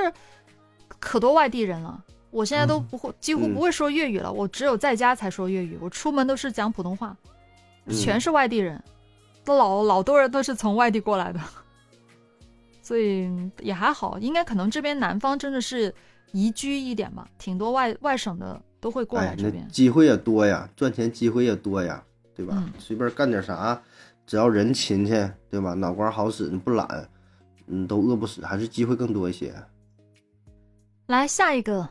[1.00, 4.32] 可多外地人了，我现在都嗯不会，几乎嗯不会说粤语了。
[4.32, 7.18] 我只有在家才说粤语，我出门都是讲普通话，
[7.86, 8.82] 嗯全是外地人，
[9.44, 11.40] 都老老多人都是从外地过来的，
[12.84, 13.28] 所以
[13.60, 14.20] 也还好。
[14.20, 15.94] 应该可能这边南方真的是
[16.32, 19.68] 宜居一点嘛，挺多外外省的都会过来哎，这边。
[19.70, 22.04] 机会也多呀，赚钱机会也多呀，
[22.36, 22.54] 对吧？
[22.58, 23.80] 嗯随便干点啥，
[24.26, 25.74] 只要人勤勤，对吧？
[25.74, 27.10] 脑瓜好使，你不懒，
[27.68, 29.54] 嗯，都饿不死，还是机会更多一些。
[31.08, 31.90] 来下一个，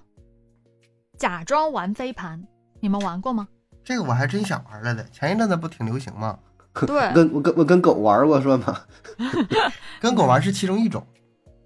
[1.19, 2.43] 假装玩飞盘，
[2.81, 3.47] 你们玩过吗？
[3.85, 6.39] 这个我还真想玩来的，前一阵子不挺流行吗？
[6.87, 8.81] 对， 跟我跟我跟狗玩过算吗？
[10.01, 11.05] 跟狗玩是其中一种，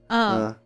[0.08, 0.56] 嗯，嗯，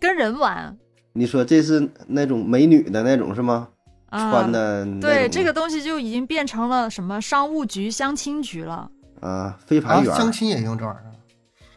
[0.00, 0.76] 跟人玩，
[1.16, 3.68] 你说这是那种美女的那种是吗？
[4.10, 8.90] 啊穿的对，这个东西就已经变成了什么商务局、相亲局了。
[9.20, 11.04] 啊，飞啊盘，相亲也用这玩意儿。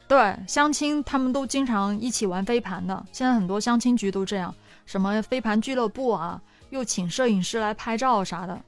[0.08, 3.06] 对，相亲他们都经常一起玩飞盘的。
[3.12, 4.54] 现在很多相亲局都这样，
[4.86, 8.60] 什么飞盘俱乐部啊，又请摄影师来拍照啥的。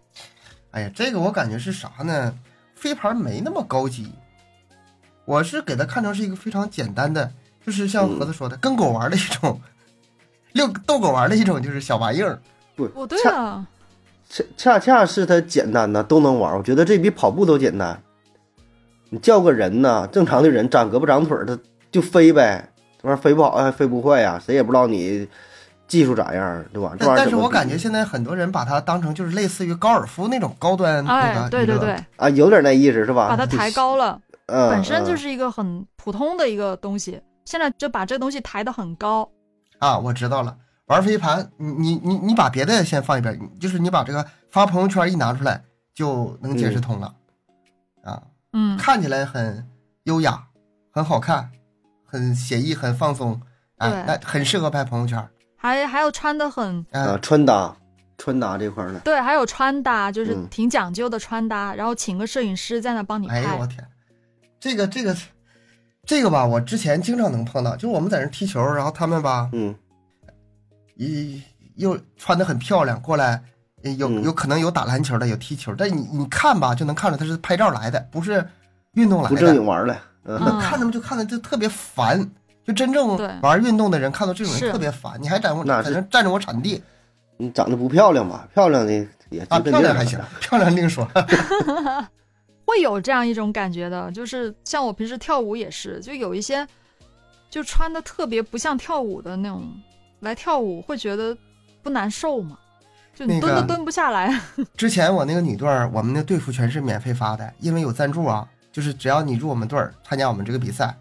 [0.71, 2.33] 哎呀，这个我感觉是啥呢？
[2.75, 4.11] 飞盘没那么高级，
[5.25, 7.31] 我是给它看成是一个非常简单的，
[7.65, 9.59] 就是像盒子说的，跟狗玩的一种，
[10.59, 12.39] 遛逗狗玩的一种，就是小玩意儿。
[12.75, 13.65] 不，哦，对恰了，
[14.29, 16.55] 恰恰恰是它简单呐，都能玩。
[16.57, 18.01] 我觉得这比跑步都简单。
[19.09, 21.57] 你叫个人呐，正常的人长胳膊长腿儿，他
[21.91, 22.69] 就飞呗。
[23.01, 25.27] 这玩意儿飞不好还飞不坏呀，谁也不知道你
[25.87, 26.91] 技术咋样，对吧？
[26.99, 33.27] 这但玩意儿但是我感觉现在很多人把它当成就是类似于高尔夫那种高端那哎对对对，啊，有点那意思是吧？
[33.29, 39.27] 把它抬高了，嗯，本身就嗯是一个很普通的一个东西，现在就把这东西抬得很高。
[39.79, 40.55] 啊，我知道了。
[40.85, 45.63] 玩飞盘，你你你你把别的先放一边，就是你把这个发朋友圈一拿出来，
[45.93, 47.13] 就能解释通了。
[48.03, 49.67] 啊，嗯，看起来很
[50.03, 50.47] 优雅，
[50.91, 51.51] 很好看，
[52.05, 53.39] 很写意，很放松，
[53.77, 55.23] 哎对，那很适合拍朋友圈。
[55.55, 57.75] 还还有穿的很哎啊，穿搭
[58.17, 63.67] 穿搭这块儿呢，对，还有穿搭，就是嗯挺讲究的穿搭，然后请个摄影师在那帮你拍哎呦我。
[63.67, 63.85] 天，
[64.59, 65.15] 这个这个
[66.09, 69.75] 这个吧，我之前经常能碰到，就是我们在那踢球，然后他们吧，嗯
[70.95, 71.39] 一
[71.75, 73.43] 又穿的很漂亮，过来
[73.83, 78.43] 呃有嗯有可能有打篮球的，有踢球，但你你看吧，就能看出他是拍照来的，不是
[78.93, 79.63] 运动来的不正经。
[79.63, 82.27] 玩儿了，嗯嗯看他们就看的就特别烦，
[82.65, 85.13] 就真正玩运动的人看到这种人特别烦。
[85.21, 86.81] 你还占我那是在那占着我产地
[87.37, 88.47] 你长得不漂亮吧？
[88.51, 88.91] 漂亮的
[89.29, 91.07] 也啊，漂亮还行漂亮另说。
[92.69, 96.67] 会有这样一种感觉的，就是像我平时跳舞也是，就有一些
[97.49, 99.67] 就穿的特别不像跳舞的那种
[100.19, 101.35] 来跳舞，会觉得
[101.81, 102.59] 不难受吗？
[103.15, 104.39] 就你蹲都蹲不下来。
[104.77, 110.95] 之前我那个女队儿，我们那队服全是免费发的，因为有赞助啊，就是只要你入我们队儿，参加我们这个比赛，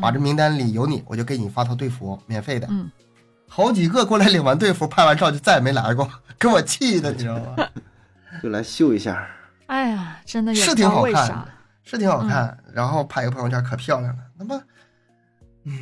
[0.00, 2.68] 把这名单里有你，我就给你发套队服，免费的。
[2.70, 2.88] 嗯，
[3.48, 7.68] 好几个过来领完队服，拍完照就再也没来过，给我气的，你知道吗？
[8.40, 9.28] 就来秀一下。
[9.70, 11.46] 哎呀，真的也是挺好看。
[11.84, 14.22] 是挺好看，然后拍个朋友圈可漂亮了。
[14.36, 14.62] 那么
[15.64, 15.80] 嗯，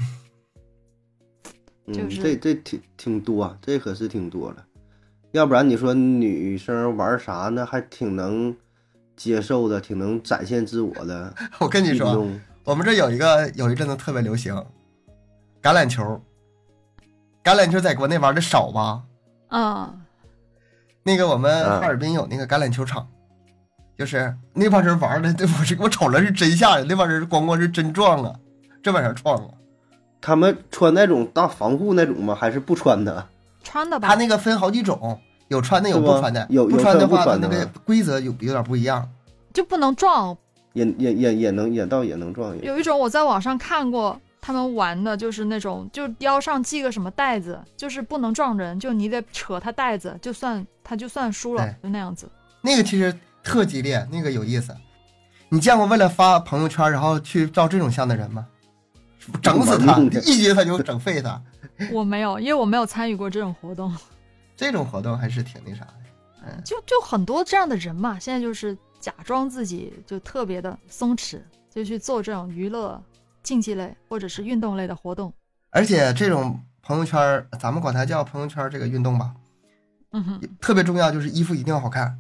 [1.93, 4.65] 就是这这挺挺多，这可是挺多了。
[5.33, 7.65] 要不然你说女生玩啥呢？
[7.65, 8.55] 还挺能
[9.17, 12.27] 接受的，挺能展现自我的 我跟你说，
[12.65, 14.55] 我们这有一个有一阵子特别流行
[15.63, 16.23] 橄榄球，
[17.43, 19.03] 橄榄球在国内玩的少吧？
[19.49, 19.95] 啊，
[21.03, 23.09] 那个我们嗯哈尔滨有那个橄榄球场，
[23.99, 28.33] 就是那帮人玩的，对 我是我瞅着是真吓人，那帮人咣咣是真撞啊，
[28.81, 29.51] 真往上撞啊！
[30.21, 32.33] 他们穿那种大防护那种吗？
[32.35, 33.27] 还是不穿的？
[33.65, 34.15] 穿的吧他。
[34.15, 39.09] 那个分好几种，有穿的有不穿的，有有不穿的穿不话，它那个穿的规则有有点不一样。
[39.53, 40.37] 就不能撞。
[40.75, 42.57] 也也也也能也倒也能撞。
[42.63, 52.31] 有一种我在网上看过他们玩的，就是那种就腰上系个什么带子，就是不能撞人，就你得扯他带子，就算他就算输了，就那样子。
[52.61, 53.13] 那个其实
[53.49, 54.77] 特激烈，那个有意思。
[55.49, 58.47] 你见过为了发朋友圈然后去照这种相的人吗？
[59.41, 61.43] 整死他一局他就整废他。
[61.91, 63.91] 我没有，因为我没有参与过这种活动。
[64.55, 65.95] 这种活动还是挺那啥的。
[66.47, 73.03] 嗯，就就很多这样的人嘛，现在就是假装自己就特别的松弛，就去做这种娱乐、
[73.43, 75.33] 竞技类或者是运动类的活动。
[75.71, 79.33] 而且这种朋友圈，咱们管它叫朋友圈这个运动吧，
[80.13, 82.19] 嗯哼，特别重要，就是衣服一定要好看，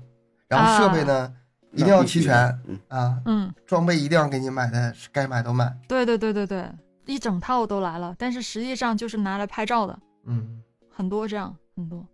[0.49, 1.33] 然后设备呢、
[1.73, 2.35] 一定要齐全
[2.67, 5.73] 嗯，啊，嗯，装备一定要给你买的，该买都买。
[5.87, 6.71] 对对对对对，
[7.07, 12.07] 一整套都来了，但是实际上就是拿来拍照的，嗯，很多这样很多。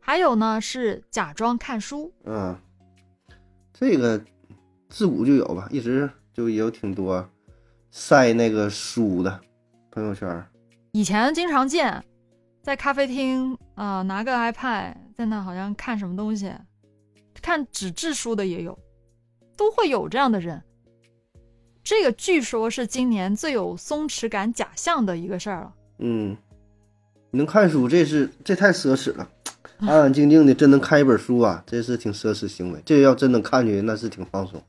[0.00, 2.56] 还有呢是假装看书，嗯，
[3.72, 4.20] 这个
[4.88, 7.28] 自古就有吧，一直就也有挺多。
[7.92, 9.40] 晒那个书的
[9.90, 10.44] 朋友圈。
[10.92, 12.02] 以前经常见，
[12.62, 16.52] 在咖啡厅啊、拿个 iPad 在那好像看什么东西，
[17.40, 18.78] 看纸质书的也有，
[19.56, 20.62] 都会有这样的人。
[21.82, 25.74] 这个据说是今年最有松弛感假象的一个事儿了。
[25.98, 26.36] 嗯，
[27.30, 29.28] 你能看书，这是这太奢侈了。
[29.78, 32.82] 安安静静的，真能看一本书啊，这是挺奢侈行为。
[32.84, 34.62] 这要真能看去，那是挺放松。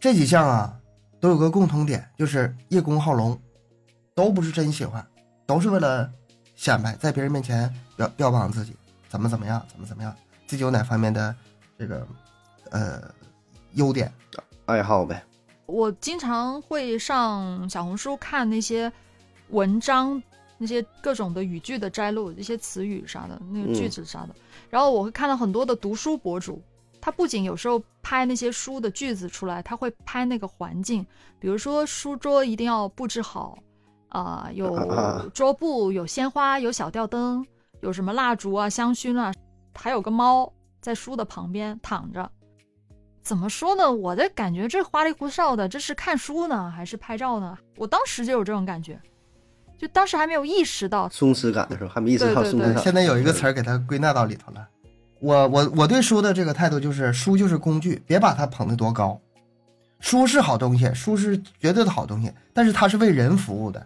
[0.00, 0.76] 这几项啊
[1.20, 3.40] 都有个共同点，就是叶公好龙，
[4.14, 5.06] 都不是真喜欢，
[5.46, 6.10] 都是为了
[6.56, 8.74] 显摆，在别人面前标标榜自己
[9.08, 10.12] 怎么怎么样，怎么怎么样，
[10.48, 11.34] 自己有哪方面的
[11.78, 12.06] 这个
[12.70, 13.02] 呃
[13.74, 14.12] 优点。
[14.66, 15.24] 爱好呗，
[15.64, 18.92] 我经常会上小红书看那些
[19.48, 20.22] 文章，
[20.58, 24.34] 那些各种的语句的摘录，一些词语啥的，那个句子啥的。
[24.68, 26.62] 然后我会看到很多的读书博主，
[27.00, 31.06] 他不仅有时候拍那些书的句子出来，他会拍那个环境，
[31.38, 33.58] 比如说书桌一定要布置好，
[34.10, 37.42] 啊、有啊桌布，有鲜花，有小吊灯，
[37.80, 39.32] 有什么蜡烛啊、香薰啊，
[39.74, 42.30] 还有个猫在书的旁边躺着。
[43.22, 43.92] 怎么说呢？
[43.92, 47.58] 我的感觉这花里胡哨的，这是看书呢，还是拍照呢？
[47.76, 48.98] 我当时就有这种感觉，
[49.76, 51.08] 就当时还没有意识到。
[51.10, 52.82] 松弛感的时候还没意识到松弛感。
[52.82, 54.66] 现在有一个词儿给它归纳到里头了。
[55.20, 59.20] 我我我对书的这个态度就是，书就是工具，别把它捧得多高。
[60.00, 63.84] 书是好东西，书是绝对的好东西，但是它是为人服务的。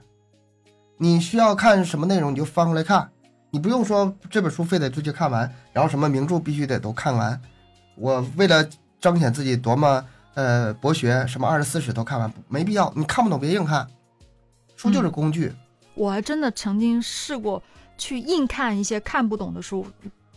[0.99, 3.11] 你需要看什么内容，你就翻出来看，
[3.55, 7.39] 你不用说这本书非得就去看完，然后什么名著必须得都看完。
[7.97, 8.67] 我为了
[8.99, 12.91] 彰显自己多么呃博学，什么二十四史都看完，没必要。
[12.97, 13.87] 你看不懂别硬看，
[14.75, 15.53] 书就是工具。
[15.93, 17.63] 我还真的曾经试过
[17.99, 19.87] 去硬看一些看不懂的书，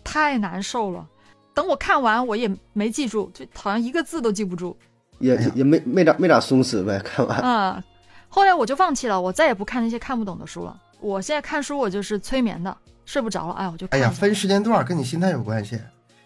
[0.04, 1.08] 太难受了。
[1.54, 4.76] 等我看完，我也没记住，就好像一个字都记不住。
[5.20, 7.40] 也也没没咋没咋松弛呗，看完。
[7.42, 7.82] 嗯，
[8.28, 10.78] 后来我就放弃了，我再也不看那些看不懂的书了。
[11.00, 12.76] 我现在看书，我就是催眠的，
[13.06, 15.80] 睡不着了，哎，我就哎呀，分时间段儿跟你心态有关系。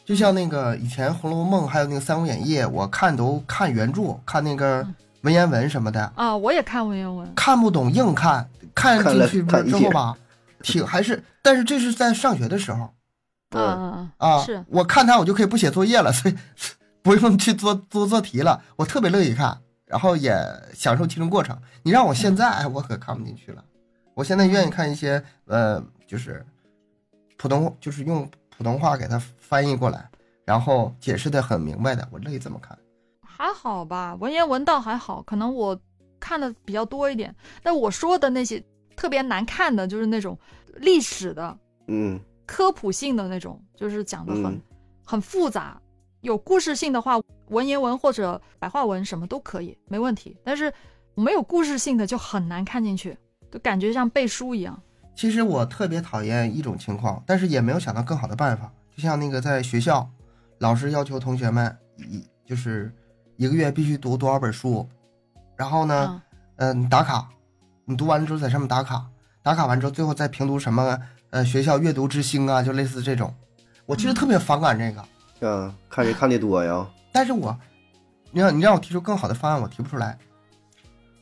[0.06, 4.96] 就像那个以前《红楼梦》还有那个《三国演义》，我看都看原著，看那个嗯。
[5.22, 10.15] 文言文什么的，啊，我也看文言文，看不懂硬看，看进去之后吧，
[10.63, 12.94] 挺还是，但是这是在上学的时候
[13.52, 14.63] 嗯嗯嗯，啊，是。
[14.70, 16.36] 我看它我就可以不写作业了，所以
[17.04, 20.34] 不用去做做做题了，我特别乐意看，然后也
[20.74, 21.60] 享受其中过程。
[21.84, 23.62] 你让我现在，哎，我可看不进去了。
[24.13, 26.46] 我现在愿意看一些呃，就是
[27.39, 30.08] 普通，就是用普通话给它翻译过来，
[30.43, 32.78] 然后解释的很明白的，我乐意这么看。
[33.21, 35.80] 还好吧，文言文倒还好，可能我
[36.19, 37.34] 看的比较多一点。
[37.63, 38.62] 但我说的那些
[38.93, 40.38] 特别难看的，就是那种
[40.75, 44.62] 历史的、嗯科普性的那种，就是讲的很、嗯
[45.06, 45.82] 很复杂，
[46.19, 50.35] 有故事性的话，文言文或者白话文什么都可以，没问题。
[50.44, 50.73] 但是
[51.15, 53.17] 没有故事性的就很难看进去，
[53.50, 54.77] 就感觉像背书一样。
[55.20, 58.72] 其实我特别讨厌一种情况，但是也没有想到更好的办法。
[58.96, 60.10] 就像那个在学校，
[60.60, 62.90] 老师要求同学们一就是
[63.36, 64.88] 一个月必须读多少本书，
[65.58, 66.22] 然后呢，
[66.56, 67.28] 嗯打卡，
[67.84, 69.06] 你读完了之后在上面打卡，
[69.44, 70.98] 打卡完之后最后再评读什么
[71.32, 73.36] 呃学校阅读之星啊，就类似这种。
[73.86, 76.88] 我其实特别反感这个，啊，看谁看的多呀？
[77.12, 77.54] 但是我，
[78.32, 80.17] 你让你让我提出更好的方案，我提不出来。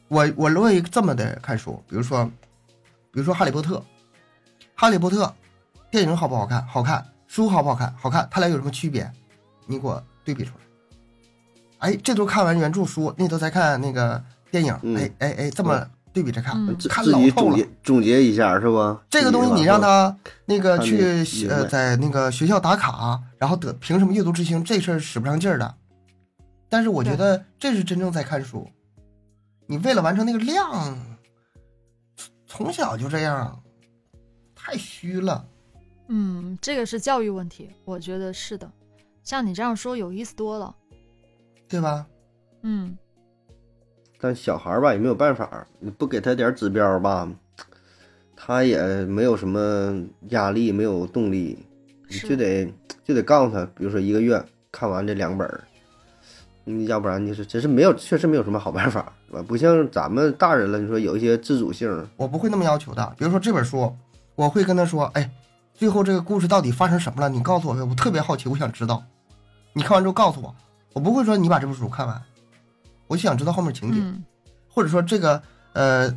[0.08, 2.30] 我我乐意这么的看书，比如说，
[3.18, 3.78] 比如说《哈利波特》，
[4.76, 5.26] 《哈利波特》
[5.90, 6.64] 电影好不好看？
[6.68, 7.04] 好看。
[7.26, 7.92] 书好不好看？
[8.00, 8.28] 好看。
[8.30, 9.12] 它俩有什么区别？
[9.66, 10.62] 你给我对比出来。
[11.80, 14.78] 哎，这都看完原著书，那都在看那个电影。
[14.84, 19.02] 嗯哎哎哎，这么对比着看，嗯看自己总老透了结总结一下是吧？
[19.10, 20.16] 这个东西你让他
[20.46, 24.64] 那个去呃在那个学校打卡，然后得凭什么阅读之星？
[24.64, 25.74] 这事儿使不上劲儿的。
[26.70, 28.70] 但是我觉得这是真正在看书。
[29.66, 30.96] 你为了完成那个量，
[32.48, 33.62] 从小就这样，
[34.56, 35.48] 太虚了。
[36.08, 38.72] 嗯，这个是教育问题，我觉得是的。
[39.24, 40.74] 像你这样说有意思多了，
[41.68, 42.08] 对吧？
[42.62, 42.98] 嗯，
[44.20, 47.30] 但小孩儿吧也没有办法，你不给他点儿指标吧，
[48.36, 51.60] 他也没有什么压力，没有动力，
[52.08, 52.74] 你就得
[53.04, 54.42] 就得告诉他，比如说一个月
[54.72, 55.62] 看完这两本儿，
[56.66, 59.44] 嗯，要不然就是真是没有，确实没有什么好办法，是吧？
[59.48, 63.16] 不像咱们大人了，你说有一些自主性，我不会那么要求的。
[63.18, 63.96] 比如说这本书，
[64.36, 65.30] 我会跟他说：“哎，
[65.74, 67.30] 最后这个故事到底发生什么了？
[67.30, 69.04] 你告诉我呗，我特别好奇，我想知道。
[69.74, 70.56] 你看完之后告诉我。
[70.94, 72.20] 我不会说你把这本书看完，
[73.06, 74.24] 我就想知道后面情节，嗯
[74.68, 75.40] 或者说这个
[75.74, 76.10] 呃，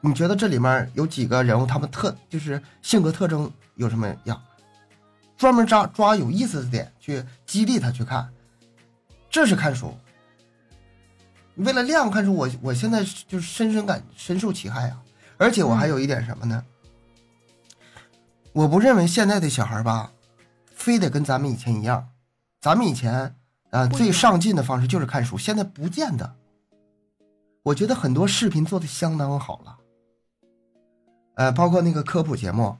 [0.00, 4.40] 你觉得这里面有几个人物，他们特就是性格特征有什么样？
[5.36, 8.26] 专门抓抓有意思的点去激励他去看，
[9.28, 9.94] 这是看书。
[11.56, 15.02] 为了量看书，我我现在就是深深感深受其害啊！
[15.36, 16.64] 而且我还有一点什么呢？
[18.52, 20.12] 我不认为现在的小孩吧，
[20.74, 22.08] 非得跟咱们以前一样。
[22.60, 23.34] 咱们以前
[23.70, 26.34] 啊、最上进的方式就是看书，现在不见得。
[27.64, 29.76] 我觉得很多视频做的相当好了，
[31.34, 32.76] 呃，包括那个科普节目，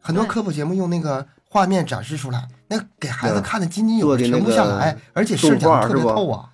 [0.00, 6.52] 很多科普节目用那个画面展示出来，那给孩子看的津津有味，停不下来，而且视角特别透啊。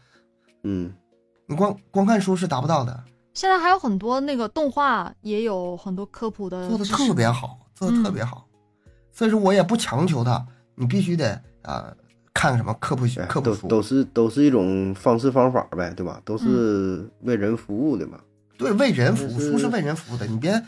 [0.65, 0.93] 嗯，
[1.47, 3.05] 你光光看书是达不到的，
[3.35, 8.47] 现在还有很多那个动画，也有很多科普的做的特别好，做的特别好。
[9.13, 10.45] 所以说我也不强求他，
[10.75, 11.33] 你必须得
[11.63, 11.97] 啊、呃
[12.35, 16.19] 看什么科普科普书，都是都是一种方式方法呗，对吧？
[16.25, 18.19] 都是为人服务的嘛，
[18.57, 20.61] 对为人服务，书是为人服务的，你别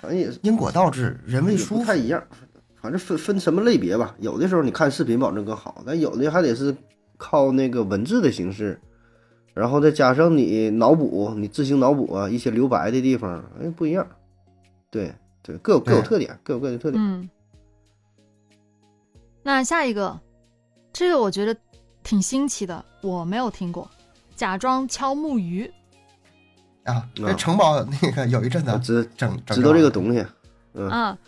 [0.42, 2.22] 因果倒置，人为书不太一样，
[2.82, 4.14] 反正分分什么类别吧。
[4.20, 6.76] 有的时候你看视频保证更好，但有的还得是
[7.16, 8.78] 靠那个文字的形式，
[9.54, 14.06] 然后再加上你脑补，你自行脑补啊，一些留白的地方，哎，不一样。
[14.90, 17.02] 对对，各有各有特点，各有各的特点。
[17.02, 17.30] 嗯，
[19.42, 20.18] 那下一个，
[20.92, 21.56] 这个我觉得
[22.02, 23.88] 挺新奇的，我没有听过，
[24.34, 25.70] 假装敲木鱼。
[26.84, 27.08] 啊。
[27.16, 30.24] 嗯这城堡那个有一阵子我知整整知道这个，东西，
[30.74, 31.18] 嗯啊，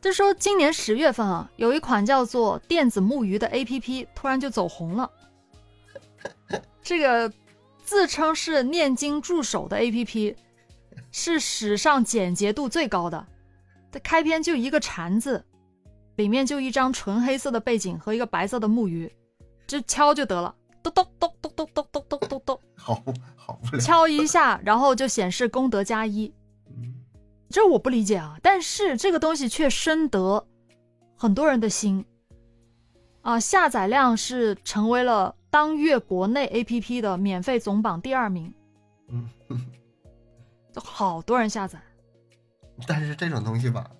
[0.00, 5.10] 就说今年十月份啊，有一款叫做电子木鱼的 APP 突然就走红了。
[6.82, 7.32] 这个
[7.86, 10.34] 自称是念经助手的 APP，
[11.12, 13.26] 是史上简洁度最高的。
[13.92, 15.42] 它开篇就一个禅字，
[16.16, 19.10] 里面就一张纯黑色的背景和一个白色的木鱼，
[19.68, 23.02] 就敲就得了，咚咚咚咚咚咚咚咚咚咚，好
[23.36, 23.80] 好不了。
[23.80, 26.34] 敲一下，然后就显示功德加一。
[26.68, 26.92] 嗯
[27.48, 30.44] 这我不理解啊，但是这个东西却深得
[31.16, 32.04] 很多人的心
[33.22, 38.52] 啊，下载量是成为了当月国内 APP 的免费总榜第二名，
[39.08, 39.26] 嗯，
[40.70, 41.80] 就好多人下载。
[42.86, 43.90] 但是这种东西吧，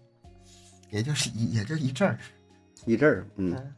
[0.91, 2.19] 也就是一也就一阵儿。
[2.85, 3.75] 一阵儿，嗯，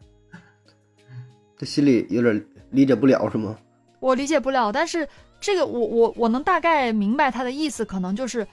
[1.57, 3.57] 这心里有点理解不了是吗？
[4.01, 5.09] 我理解不了，但是
[5.41, 8.45] 这个我我我能大概明白他的意思，可能就是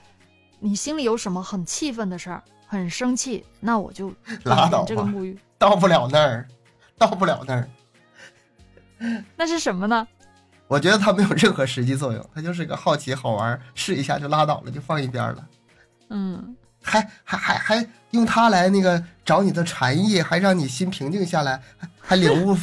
[0.60, 4.08] 你心里有什么很气愤的事儿，很生气，那我就
[4.44, 6.46] 拉倒吧这个沐浴，到不了那儿，
[6.96, 7.68] 到不了那儿。
[9.36, 10.06] 那是什么呢？
[10.68, 15.46] 我觉得它没有任何实际作用，它就是个好奇好玩，试一下就拉倒了，就放一边了。
[16.10, 22.56] 嗯，还还还还用它来那个找你的禅意，还让你心平静下来，还还领悟，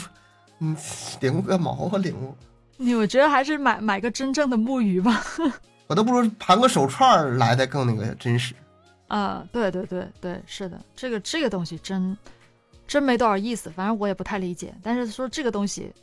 [0.60, 0.76] 嗯，
[1.22, 2.36] 领悟个毛啊领悟！
[2.76, 5.24] 你我觉得还是买买个真正的木鱼吧。
[5.88, 8.54] 我都不如盘个手串来的更那个真实。
[9.08, 12.18] 啊，对对对对，是的，这个这个东西真
[12.88, 14.74] 真没多少意思，反正我也不太理解。
[14.82, 15.94] 但是说这个东西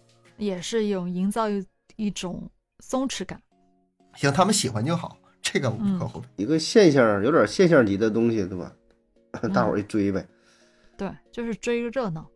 [0.41, 1.65] 也是一种营造一
[1.97, 3.41] 一种松弛感。
[4.15, 6.27] 行，他们喜欢就好，这个无嗯可厚非。
[6.37, 8.73] 一个现象，有点现象级的东西，对吧？
[9.55, 10.27] 大伙儿一追呗。
[10.97, 12.27] 对，就是追个热闹。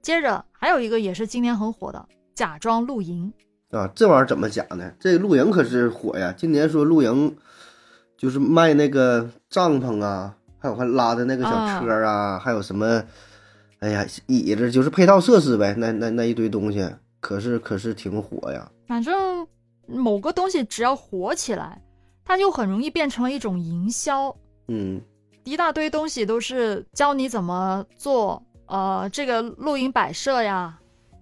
[0.00, 3.32] 接着还有一个也是今年很火的，假装露营。
[3.70, 4.92] 啊，这玩意儿怎么假呢？
[4.98, 6.34] 这露营可是火呀！
[6.36, 7.36] 今年说露营，
[8.16, 11.50] 就是卖那个帐篷啊，还有还拉的那个小
[11.80, 13.04] 车啊，还有什么，
[13.82, 15.74] 哎呀，椅子，就是配套设施呗。
[15.76, 18.70] 那那那一堆东西，可是可是挺火呀。
[18.86, 19.44] 反正
[19.88, 21.82] 某个东西只要火起来，
[22.24, 24.34] 它就很容易变成了一种营销。
[24.68, 25.00] 嗯，
[25.42, 30.78] 一大堆东西都是教你怎么做，呃，这个露营摆设呀、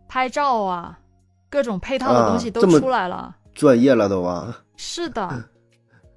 [0.06, 0.98] 拍照啊，
[1.48, 3.34] 各种配套的东西都出来了。
[3.54, 4.54] 专业了都啊。
[4.76, 5.44] 是的，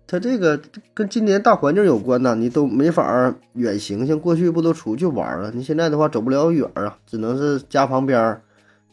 [0.05, 0.59] 它这个
[0.93, 5.51] 跟今年大环境有关呐，你都没法儿远行，像过去不都出去玩儿啊？
[5.53, 8.41] 你现在的话走不了远儿啊，只能是家旁边儿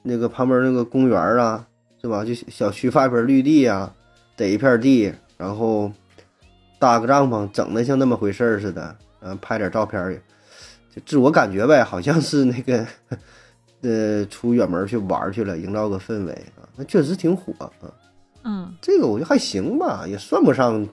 [0.02, 1.66] 那个旁边儿那个公园儿啊，
[2.00, 2.24] 是吧？
[2.24, 3.92] 就小区发一片绿地啊、
[4.36, 5.92] 逮一片地，然后
[6.78, 10.14] 搭个帐篷，整的像那么回事儿似的，嗯、拍点照片儿，
[10.94, 12.86] 就自我感觉呗，好像是那个
[13.82, 17.92] 呃出远门去玩儿去了，营造个氛围啊，那确实挺火啊。
[18.42, 20.88] 嗯，这个我觉得还行吧，也算不上。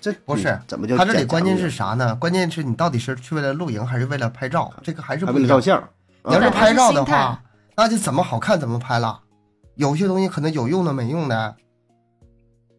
[0.00, 2.14] 这不是嗯怎么就他这里关键是啥呢？
[2.16, 4.72] 关键是你到底是去为了露营还是为了拍照？
[4.82, 5.42] 这个还是不一样。
[5.42, 5.88] 为了照相？
[6.24, 7.42] 你要是拍照的话，
[7.76, 9.20] 那就怎么好看怎么拍了。
[9.74, 11.54] 有些东西可能有用的没用的，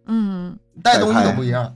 [0.05, 1.73] 嗯，带东西都不一样。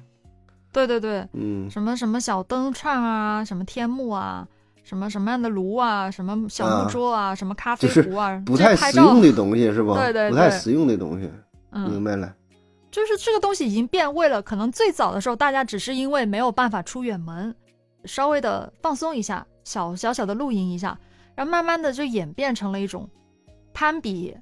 [0.71, 4.47] 对对对，嗯，什么什么小灯串啊，什么天幕啊，
[4.83, 9.95] 什么什么样的炉啊，什么小木啊桌啊，什么咖啡就是壶啊，不太这拍照实用的东西是吧？
[9.95, 11.31] 对对对不太实用的东西，
[11.71, 12.33] 嗯明，白了。
[12.93, 14.39] 就是这个东西已经变味了。
[14.39, 17.53] 可能最早的时候，大家只是因为没有办法出远门，
[18.05, 20.95] 稍微的放松一下，小小小的露营一下，
[21.33, 23.09] 然后慢慢的就演变成了一种
[23.73, 24.37] 攀比，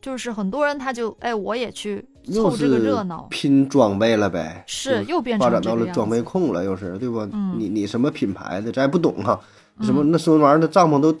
[0.00, 6.22] 就是很多人他就哎我也去凑这个热闹，拼装备了呗，是又变成发展到了装备。
[6.22, 7.18] 控了，又是对不？
[7.32, 9.40] 嗯你你什么品牌的，咱也不懂哈。
[9.82, 11.12] 什么嗯那什么玩意儿的帐篷都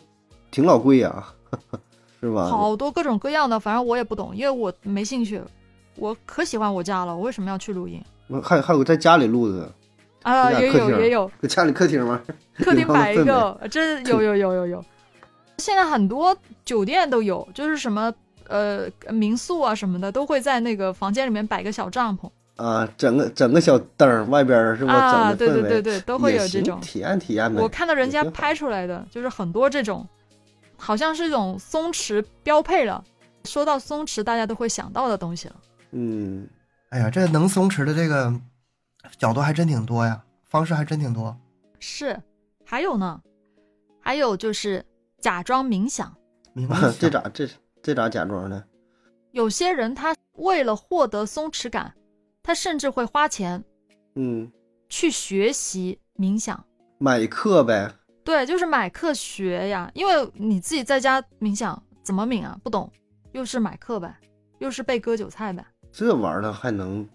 [0.52, 1.26] 挺老贵呀，
[2.22, 2.46] 是吧？
[2.46, 5.42] 好多各种各样的，反正我也不懂，因为我没兴趣。
[5.96, 8.02] 我可喜欢我家了，我为什么要去露营
[8.42, 9.72] 还还有在家里录的，
[10.22, 10.52] 啊？
[10.52, 12.20] 也有也有，搁家里客厅吗。
[12.58, 14.84] 客厅摆一个，这 有有有有有。
[15.58, 18.12] 现在很多酒店都有，就是什么
[18.48, 24.92] 呃民宿啊什么的，都会在那个房间里面摆个小帐篷啊，整个整个小灯儿外边儿是吧？
[24.92, 26.80] 啊，对对对对，都会有这种。
[26.80, 27.60] 体验体验呗。
[27.60, 30.06] 我看到人家拍出来的，就是很多这种，
[30.76, 33.02] 好像是一种松弛标配了。
[33.44, 35.54] 说到松弛，大家都会想到的东西了。
[35.92, 36.48] 嗯，
[36.90, 38.32] 哎呀，这能松弛的这个
[39.18, 41.36] 角度还真挺多呀，方式还真挺多。
[41.78, 42.20] 是，
[42.64, 43.20] 还有呢，
[44.00, 44.84] 还有就是
[45.18, 46.14] 假装冥想。
[46.54, 47.48] 冥想 这咋这
[47.82, 48.64] 这咋假装呢？
[49.32, 51.94] 有些人他为了获得松弛感，
[52.42, 53.62] 他甚至会花钱
[54.14, 54.50] 嗯，
[54.88, 56.64] 去学习冥想。
[56.98, 57.92] 买课呗。
[58.24, 62.58] 对，就是买课学呀，因为你自己在家冥想怎么冥啊？
[62.64, 62.90] 不懂，
[63.32, 64.16] 又是买课呗，
[64.58, 65.64] 又是被割韭菜呗。
[65.98, 67.08] 这玩意儿还能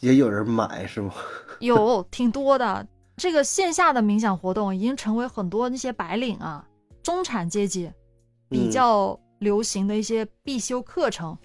[0.00, 1.12] 也有人买是吗？
[1.60, 6.66] 有挺多的，这个线下的冥想活动已经成为很多那些白领啊、
[7.02, 7.90] 中产阶级
[8.48, 11.36] 比嗯较流行的一些必修课程。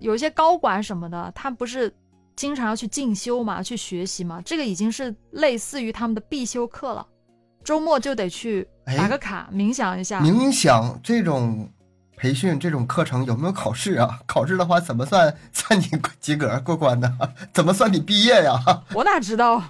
[0.00, 1.90] 有一些高管什么的，他不是
[2.36, 7.06] 经常要去进修嘛，去学习嘛，这个已经是类似于他们的必修课了。
[7.64, 10.20] 周末就得去哎打个卡，冥想一下。
[10.20, 11.66] 冥想这种
[12.18, 14.18] 培训这种课程有没有考试啊？
[14.26, 15.84] 考试的话怎么算算你
[16.20, 17.16] 及格过关呢？
[17.52, 18.58] 怎么算你毕业呀？
[18.92, 19.62] 我哪知道？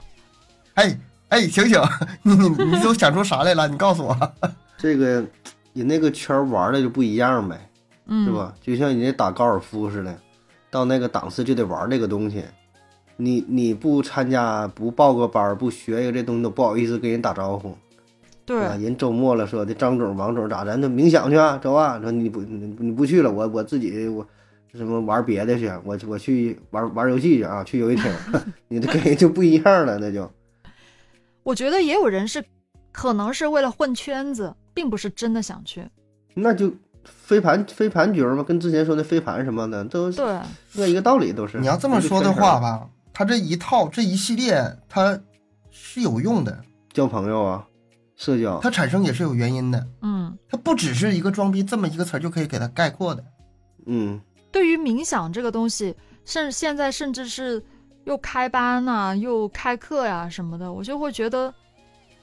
[0.74, 1.80] 哎哎，醒醒，
[2.22, 3.68] 你你你都想出啥来了？
[3.68, 4.32] 你告诉我。
[4.78, 5.24] 这个
[5.72, 7.70] 你那个圈玩的就不一样呗，
[8.06, 8.32] 嗯，是？
[8.32, 8.54] 吧？
[8.62, 10.16] 就像你那打高尔夫似的，
[10.70, 12.44] 到那个档次就得玩这个东西。
[13.20, 17.76] 你你不参加，不报个班，不学一个这东西都不好意思跟人打招呼。
[18.48, 22.00] 对，啊，人周末了说的张总、王总咋咱就冥想去啊，走啊！
[22.00, 24.26] 说你不你你不去了，我我自己我
[24.72, 28.10] 什么玩别的去，我我去玩玩游戏去啊，去游戏厅，
[28.68, 30.30] 你这跟人就不一样了，那就
[31.42, 32.42] 我觉得也有人是，
[32.90, 35.86] 可能是为了混圈子，并不是真的想去。
[36.32, 36.72] 那就
[37.04, 40.40] 飞盘飞盘局嘛，跟之前说的飞盘什么的都是对，
[40.72, 41.58] 那一个道理，都是。
[41.58, 45.20] 你要这么说的话，吧，他这一套这一系列他
[45.70, 46.62] 是有用的，
[46.94, 47.66] 交朋友啊，
[48.18, 49.86] 社交，它产生也是有原因的。
[50.02, 53.24] 嗯，它不只是一个装逼这么一个词儿就可以给它概括的。
[53.86, 54.20] 嗯，
[54.52, 57.62] 对于冥想这个东西，甚现在甚至是
[58.04, 61.54] 又开班呐、又开课呀、什么的，我就会觉得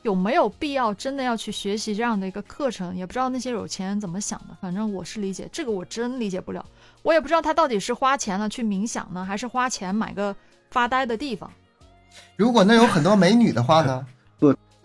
[0.02, 2.93] 有没有必要真的要去学习这样的一个课程？
[2.93, 6.64] 也不知道那些有钱人怎么想的，反正我是理解这个，我真理解不了。
[7.04, 10.36] 我也不知道他到底是花钱了去冥想呢，还是花钱买个
[10.70, 11.50] 发呆的地方。
[12.36, 14.06] 如果那有很多美女的话呢，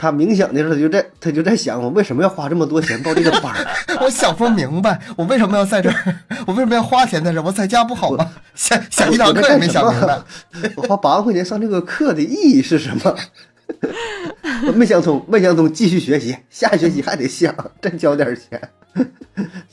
[0.00, 3.66] 他冥想的时候，他就在他就在想，我为什么要花这么多钱报这个班儿？
[4.00, 6.16] 我想不明白，我为什么要在这儿？
[6.48, 7.44] 我为什么要花钱在这儿？
[7.44, 8.32] 我在家不好吗？
[8.54, 10.18] 想想一堂课也没想明白。
[10.76, 13.14] 我花八万块钱上这个课的意义是什么？
[14.66, 18.58] 我没想通，没想通，继续学习，下学期还得想，再交点钱。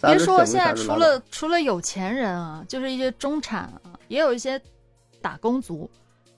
[0.02, 4.62] 啥别说现在除了除了有钱人啊，就是一些中产啊，也有一些
[5.22, 5.90] 打工族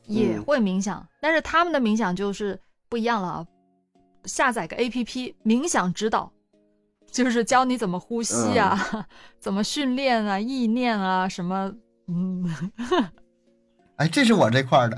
[0.06, 3.46] 也嗯会冥想，但是他们的冥想就是不一样了啊。
[4.26, 6.32] 下载个 A P P 冥想指导，
[7.12, 9.04] 就是教你怎么呼吸啊，嗯
[9.40, 11.74] 怎么训练啊，意念啊，什么
[12.08, 12.46] 嗯，
[13.98, 14.98] 哎，这是我这块儿的。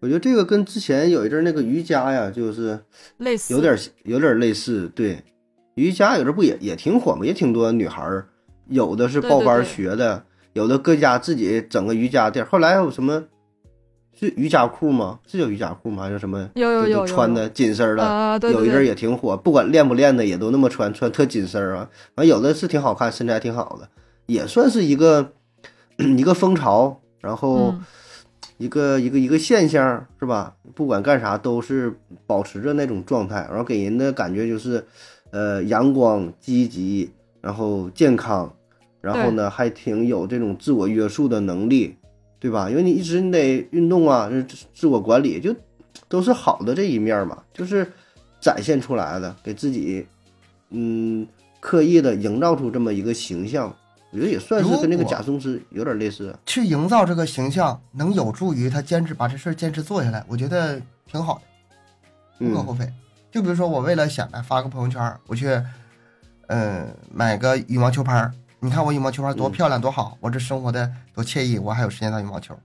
[0.00, 2.84] 我觉得这个跟之前有一阵儿那个瑜伽呀，就是
[3.16, 4.88] 类似有点有点类似。
[4.94, 5.24] 对，
[5.74, 7.24] 瑜伽有阵儿不也也挺火吗？
[7.24, 8.28] 也挺多女孩儿，
[8.68, 13.24] 有的是报班儿对对对学的，有的搁家自己整个瑜伽垫儿，后来有什么
[14.18, 15.20] 是瑜伽裤吗？
[15.26, 16.04] 是叫瑜伽裤吗？
[16.04, 16.48] 还是什么？
[16.54, 21.88] 有有有有穿的紧身儿的，啊，对有一阵也挺火，不管练不练的也都那么穿，穿特紧身儿啊。
[22.14, 23.88] 完有的是挺好看，身材挺好的，
[24.24, 25.32] 也算是一个
[25.98, 27.84] 一个风潮，然后嗯
[28.58, 30.54] 一个、一个一个现象是吧？
[30.74, 31.94] 不管干啥都是
[32.26, 34.82] 保持着那种状态，然后给人的感觉就是，
[35.30, 37.10] 呃，阳光、积极，
[37.42, 38.50] 然后健康，
[39.02, 41.96] 然后呢还挺有这种自我约束的能力，
[42.38, 42.68] 对吧？
[42.68, 45.54] 因为你一直你得运动啊，自自我管理就
[46.08, 47.90] 都是好的这一面嘛，就是
[48.40, 50.06] 展现出来的，给自己
[50.70, 51.26] 嗯
[51.60, 53.74] 刻意的营造出这么一个形象，
[54.12, 56.36] 我觉得也算是跟那个贾松斯有点类似。
[56.44, 60.80] 去营造这个形象，能有助于他坚持把这事儿坚持做下来，我觉得
[61.10, 61.40] 挺好
[62.38, 62.86] 的，无可嗯厚非。
[63.32, 65.60] 就比如说我为了显摆发个朋友圈，我去，
[66.46, 72.58] 嗯、买个羽毛球拍儿，你看我羽毛球拍多嗯漂亮多好，我这生活的多惬意，我还有时间打羽毛球。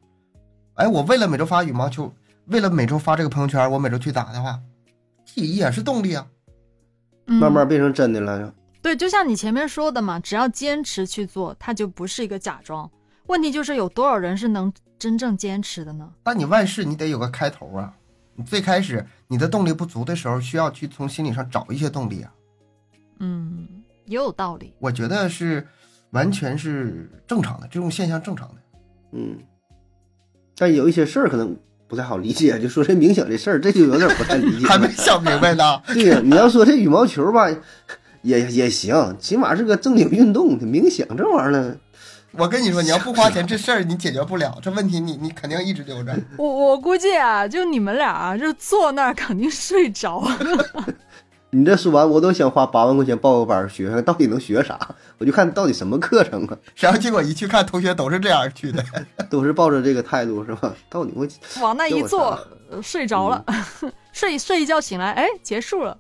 [0.76, 2.14] 哎，我为了每周发羽毛球，
[2.46, 4.60] 为了每周发这个朋友圈，我每周去打的话，
[5.26, 6.26] 体也是动力啊。
[7.28, 8.54] 嗯慢慢变成真的了。
[8.82, 12.90] 对，就像你前面说的嘛，只要坚持去做，它就不是一个假装。
[13.28, 16.10] 问题就是有多少人是能真正坚持的呢？
[16.24, 17.94] 但你万事你得有个开头啊。
[18.34, 22.34] 你最开始你的动力不足的时候，需要去从心理上找一些动力啊。
[23.20, 23.68] 嗯，
[24.06, 24.74] 也有道理。
[24.80, 25.68] 我觉得是
[26.12, 28.56] 完全是正常的，这种现象正常的。
[29.14, 29.38] 嗯，
[30.56, 31.58] 但有一些事儿可能
[31.88, 34.68] 不太好理解，就说这冥想这事儿，这就有点不太理解了。
[34.72, 35.82] 还没想明白呢。
[35.94, 37.50] 对呀，你要说这羽毛球吧，
[38.22, 40.58] 也也行，起码是个正经运动。
[40.60, 41.76] 冥想这玩意儿呢，
[42.32, 46.18] 我跟你说，你要不花钱，这事儿你解决不了，这问题你你肯定一直留着。
[46.38, 50.24] 我我估计啊，就你们俩啊，就坐那儿肯定睡着。
[51.54, 54.80] 你这说完，我都想花八万块钱报个班儿学，看到底能学啥？
[55.18, 58.84] 我就看到底什么课程啊， 然后结果一去看，同学都是这样去的。
[59.30, 60.74] 都是抱着这个态度是吧？
[60.90, 61.28] 到底我
[61.62, 62.40] 往那一坐
[62.82, 63.46] 睡着了，
[64.14, 65.98] 睡睡一觉醒来，哎，结束了，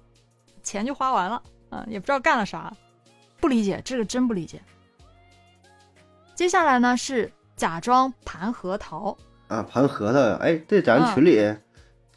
[0.63, 2.71] 钱就花完了，啊，也不知道干了啥，
[3.41, 4.61] 不理解，这个真不理解。
[6.33, 9.15] 接下来呢是假装盘核桃，
[9.47, 10.37] 啊盘核桃呀？
[10.41, 11.53] 哎，这咱嗯群里、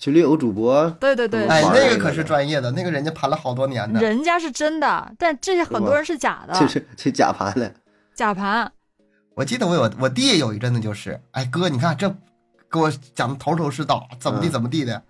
[0.04, 3.98] 群里有主播，对对对，哎，那个可是专业的，那个人家盘了好多年呢。
[3.98, 7.72] 人家是真的，但这些很多人是假的，这是这假盘了。
[8.14, 8.70] 假盘。
[9.34, 12.06] 我记得我有我弟有一阵子就是，哎哥，你看这
[12.70, 15.02] 给我讲的头头是道，怎么地嗯怎么地的，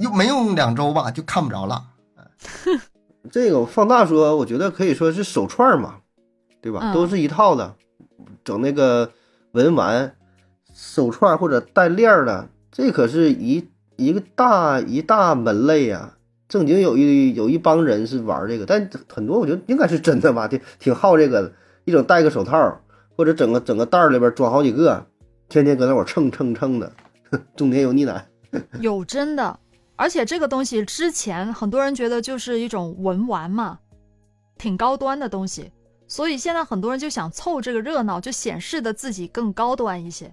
[0.00, 1.84] 又没用两周吧就看不着了。
[3.30, 5.96] 这个放大说，我觉得可以说是手串嘛，
[6.62, 6.80] 对吧？
[6.84, 7.74] 嗯都是一套的，
[8.42, 9.12] 整那个
[9.50, 10.16] 文玩
[10.72, 13.68] 手串或者带链儿的，这可是一
[14.04, 16.16] 一个大一大门类呀、
[16.48, 21.52] 正经有一有一帮人是玩这个，但很多我觉得应该是真的吧，挺挺好这个的。
[21.84, 22.80] 一整戴个手套，
[23.16, 25.04] 或者整个整个袋儿里边装好几个，
[25.48, 26.92] 天天搁那会蹭蹭蹭的，
[27.56, 28.24] 中年油腻奶。
[28.80, 29.58] 有真的，
[29.96, 33.80] 而且这个东西之前很多人觉得就是一种文玩嘛，
[34.58, 35.72] 挺高端的东西，
[36.06, 40.32] 所以现在很多人就想凑这个热闹，就显示的自己更高端一些。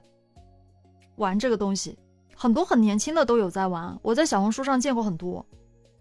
[1.15, 1.97] 玩这个东西，
[2.41, 5.45] 很多很年轻的都有在玩，我在小红书上见过很多。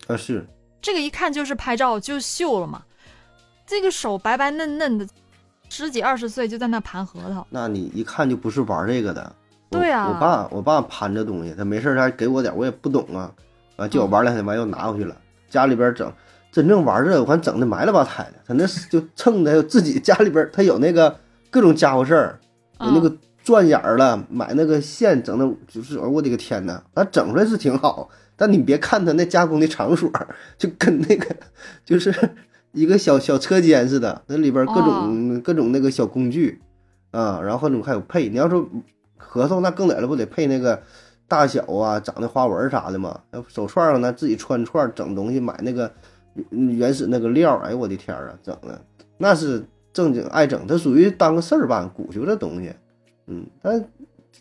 [0.07, 0.47] 啊，是
[0.81, 2.81] 这个一看就是拍照就秀了嘛，
[3.67, 5.05] 这个手白白嫩嫩的，
[5.69, 9.35] 十几二十岁就在那盘核桃，那你一看就不是玩这个的。
[9.69, 13.35] 对啊我爸我爸盘这东西，他没事儿他还给我点儿，我也不懂啊，
[13.75, 15.17] 完叫我玩两天，完又拿回去了。
[15.51, 16.13] 家里边整
[16.53, 21.19] 真正玩这个，我看整的埋了吧汰的，他那是就蹭的，自己家里边他有那个
[21.51, 22.41] 各种家伙事儿，
[22.79, 23.13] 有那个
[23.49, 30.13] 钻眼儿了，买那个线整的，就是我的个天呐，那整出来是挺好，但你别看它那加工的场所，
[30.59, 31.35] 就跟那个
[31.83, 32.13] 就是
[32.73, 36.61] 一个小小车间似的，那里边各种、各种那个小工具
[37.11, 38.69] 啊，然后各种还有配，你要说
[39.17, 40.83] 核桃那更得了，不得配那个
[41.27, 43.19] 大小啊，长的花纹啥的嘛？
[43.31, 45.91] 那手串上那自己穿串儿整东西，买那个
[46.51, 48.79] 嗯原始那个料儿，哎呦我的天儿啊，整的
[49.17, 52.71] 那是正经爱整，它属于当个事儿办，鼓秋这东西，
[53.29, 53.89] 嗯，但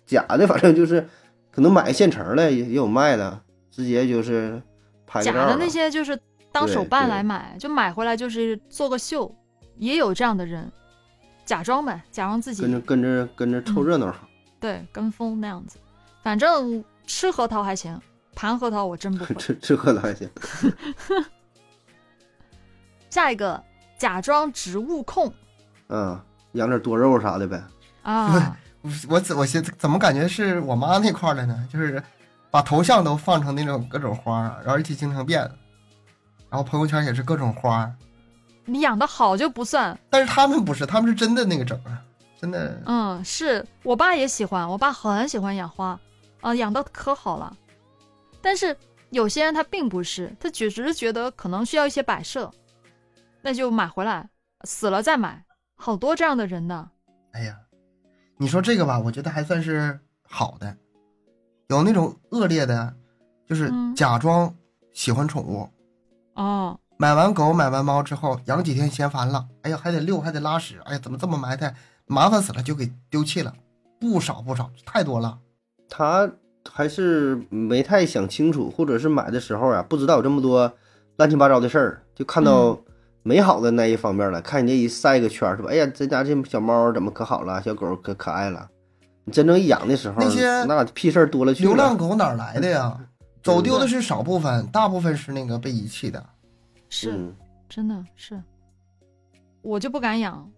[0.06, 1.08] 假的反正就是
[1.52, 4.62] 可能买现成的也也有卖的，直接就是
[5.22, 6.18] 假的那些就是
[6.52, 9.34] 当手办来买，就买回来就是做个秀，
[9.78, 10.72] 也有这样的人，
[11.46, 14.28] 假装呗，假装自己跟着跟着跟着凑热闹好。
[14.60, 15.78] 对跟风那样子。
[16.24, 18.00] 反正吃核桃还行，
[18.34, 19.36] 盘核桃我真不 会。
[19.36, 20.30] 吃吃核桃还行，
[23.10, 23.64] 下一个，
[23.98, 25.32] 假装植物控
[25.90, 26.20] 嗯，
[26.54, 27.62] 养点多肉啥的呗。
[28.02, 28.58] 啊，
[29.10, 31.68] 我我怎我现怎么感觉是我妈那块儿的呢？
[31.72, 32.02] 就是
[32.50, 35.42] 把头像都放成那种各种花，然后一起经常变，
[36.50, 37.92] 然后朋友圈也是各种花。
[38.66, 42.02] 你养的好就不算，但是他们不是，他们是真的那个整啊。
[42.40, 42.80] 真的。
[42.86, 46.00] 嗯，是我爸也喜欢，我爸很喜欢养花，
[46.42, 47.56] 啊、养的可好了。
[48.42, 48.78] 但是
[49.10, 52.52] 有些人他并不是，他只只是觉得可能需要一些摆设，
[53.42, 54.30] 那就买回来，
[54.66, 55.44] 死了再买，
[55.78, 56.90] 好多这样的人呢。
[57.32, 57.58] 哎呀，
[58.38, 60.76] 你说这个吧，我觉得还算是好的。
[61.70, 62.94] 有那种恶劣的，
[63.48, 64.54] 就是嗯假装
[64.94, 65.70] 喜欢宠物，
[66.36, 71.76] 哦，买完狗买完猫之后养几天嫌烦了，哎呀还得遛还得拉屎，哎呀怎么这么埋汰，
[72.06, 73.54] 麻烦死了就给丢弃了，
[74.00, 75.40] 不少不少，太多了。
[75.90, 76.32] 他
[76.72, 80.72] 还是没太想清楚，或者是买的时候啊，不知道有这么多
[81.18, 82.80] 乱七八糟的事儿，就看到
[83.28, 84.42] 美好的那一方面了。
[84.42, 88.70] 看人家一晒个圈是吧：“哎呀，咱家这小猫怎么可好了，小狗可可爱了。”
[89.26, 91.70] 你真正一养的时候，那些那屁事儿多了去了。
[91.70, 92.98] 流浪狗哪来的呀？
[93.44, 96.26] 走丢的是少部分，大部分是那个被遗弃的。
[96.88, 97.36] 是、嗯，
[97.68, 98.42] 真的是，
[99.62, 100.50] 我就不敢养，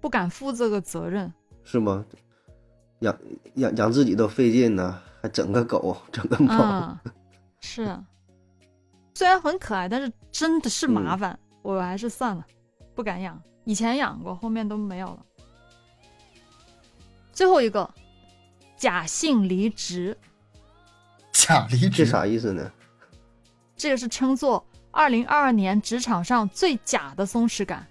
[0.00, 1.32] 不敢负这个责任。
[1.64, 2.04] 是吗？
[3.00, 3.16] 养
[3.54, 6.54] 养养自己都费劲呢，还整个狗，整个猫。
[6.56, 7.12] 嗯，
[7.60, 8.04] 是啊，
[9.14, 12.44] 虽然很可爱，但是真的是麻烦，我还是算了，
[12.94, 13.40] 不敢养。
[13.64, 15.18] 以前养过，后面都没有了。
[17.32, 17.88] 最后一个，
[18.76, 20.16] 假性离职，
[21.32, 22.70] 假离这职，啥意思呢？
[23.76, 27.86] 这个是称作二零二二年职场上最假的松弛感，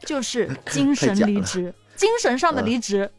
[0.00, 3.10] 就是 精神离职，精神上的离职。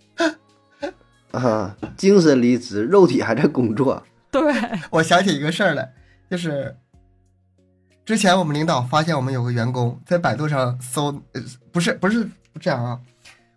[1.32, 4.02] 啊，精神离职，肉体还在工作。
[4.32, 4.54] 对，
[4.90, 5.94] 我想起一个事儿来，
[6.30, 6.78] 就是
[8.06, 11.42] 之前我们领导发现我们有个员工在百度上搜，呃，
[11.72, 12.30] 不是不是
[12.60, 13.00] 这样啊，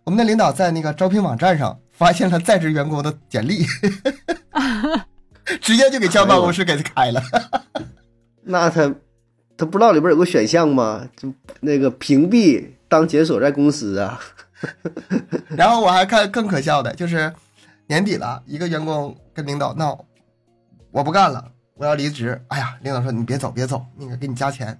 [0.03, 3.63] 我们的领导在那个招聘网站上发现了在职员工的简历，
[5.61, 7.21] 直接就给叫办公室给他开了。
[8.41, 8.91] 那他
[9.55, 11.07] 他不知道里边有个选项吗？
[11.15, 14.19] 就那个屏蔽当前所在公司啊。
[15.55, 17.31] 然后我还看更可笑的，就是
[17.85, 20.05] 年底了，一个员工跟领导闹，
[20.89, 22.39] 我不干了，我要离职。
[22.49, 24.77] 哎呀，领导说你别走别走，那个给你加钱，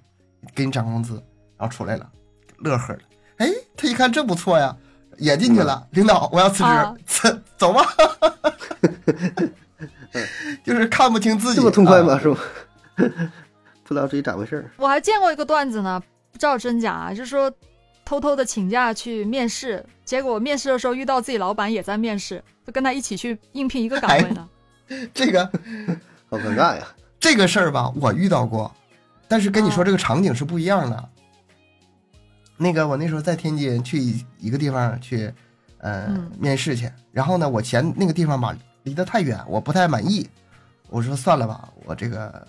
[0.54, 1.14] 给你涨工资，
[1.56, 2.06] 然后出来了，
[2.58, 3.00] 乐呵了。
[3.38, 4.76] 哎，他一看这不错呀，
[5.16, 5.88] 也进去了。
[5.92, 7.82] 领导，我要辞啊职，走走吧。
[10.62, 12.14] 就是看不清自己，这么痛快吗？
[12.14, 12.38] 啊是吧？
[13.82, 14.70] 不知道自己咋回事儿。
[14.76, 15.98] 我还见过一个段子呢，
[16.30, 17.50] 不知道真假啊，就是说
[18.04, 24.46] 偷偷的请假去面试，结果面试的时候遇到自己老板也在面试，就跟他一起去应聘一个岗位呢。
[25.14, 25.50] 这个
[26.30, 26.86] 好尴尬呀！
[27.18, 28.72] 这个事儿吧，我遇到过，
[29.28, 31.08] 但是跟你说哦这个场景是不一样的。
[32.56, 35.32] 那个我那时候在天津去一一个地方去，
[35.78, 40.28] 呃，嗯面试去，然后呢，我嫌那个地方吧离得太远，我不太满意，
[40.88, 42.46] 我说算了吧，我这个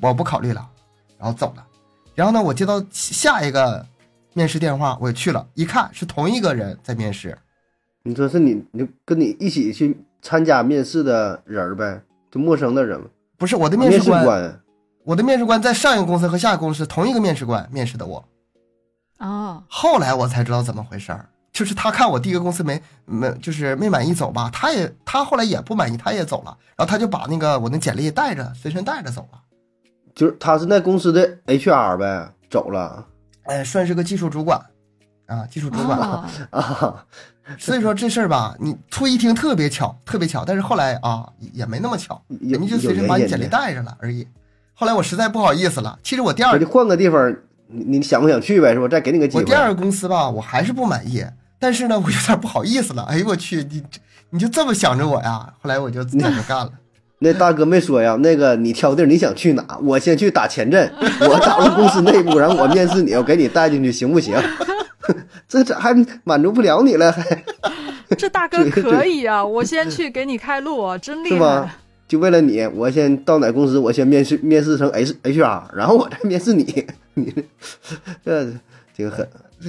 [0.00, 0.68] 我不考虑了，
[1.18, 1.66] 然后走了。
[2.14, 3.86] 然后呢，我接到下一个
[4.34, 7.38] 面试电话，我也去了，一看是同一个人在面试，
[8.02, 13.06] 你说是你，你跟你一起去参加面试的人儿呗，就陌生的人嘛。
[13.42, 14.60] 不是我的面面试官，官，
[15.02, 18.24] 我的面试官在上一个公司和下一个公司同一个面试官面试的我。
[19.18, 29.40] 啊，后来我才知道怎么回事儿，就是他看我第一个公司没没就是没满意走吧，他也他后来也不满意，他也走了，然后他就把那个我那简历带着随身带着走了，
[30.14, 33.04] 就是他是那公司的 HR 呗，走了。
[33.46, 34.60] 哎，算是个技术主管，
[35.26, 35.98] 啊，技术主管。
[35.98, 37.04] 啊 啊。
[37.58, 44.26] 所以说这事儿吧，你初一听特别巧，特别巧，但是后来啊也没那么巧，人家就随身把你简历带着了而已。
[44.74, 47.34] 后来我实在不好意思了，其实我第二我就换个地方，
[47.66, 48.72] 你你想不想去呗？
[48.72, 48.86] 是吧？
[48.86, 49.42] 再给你个机会。
[49.42, 51.24] 我第二个公司吧，我还是不满意，
[51.58, 53.02] 但是呢，我有点不好意思了。
[53.02, 53.82] 哎呦我去，你
[54.30, 55.52] 你就这么想着我呀？
[55.60, 56.70] 后来我就在这干了。
[57.18, 59.78] 那大哥没说呀，那个你挑地儿你想去哪？
[59.82, 64.36] 我先去打前阵，我打入公司内部，然后我面试你，我给你带进去，行不行？
[65.48, 65.94] 这这还
[66.24, 67.44] 满足不了你了，还
[68.16, 69.44] 这大哥 可以啊！
[69.44, 71.74] 我先去给你开路啊，真厉是吗害。？
[72.08, 77.32] 就为了你，我先到哪公司，我先面试面试成 H HR，然后我再面试你，你
[78.24, 78.52] 这
[78.94, 79.26] 挺狠。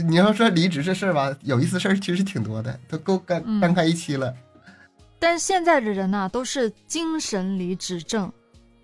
[0.08, 4.34] 你要说离职这事儿吧，有意思事儿其实挺多的，都够干嗯干开一期了。
[5.20, 8.30] 但现在的人呐、都是精神离职症，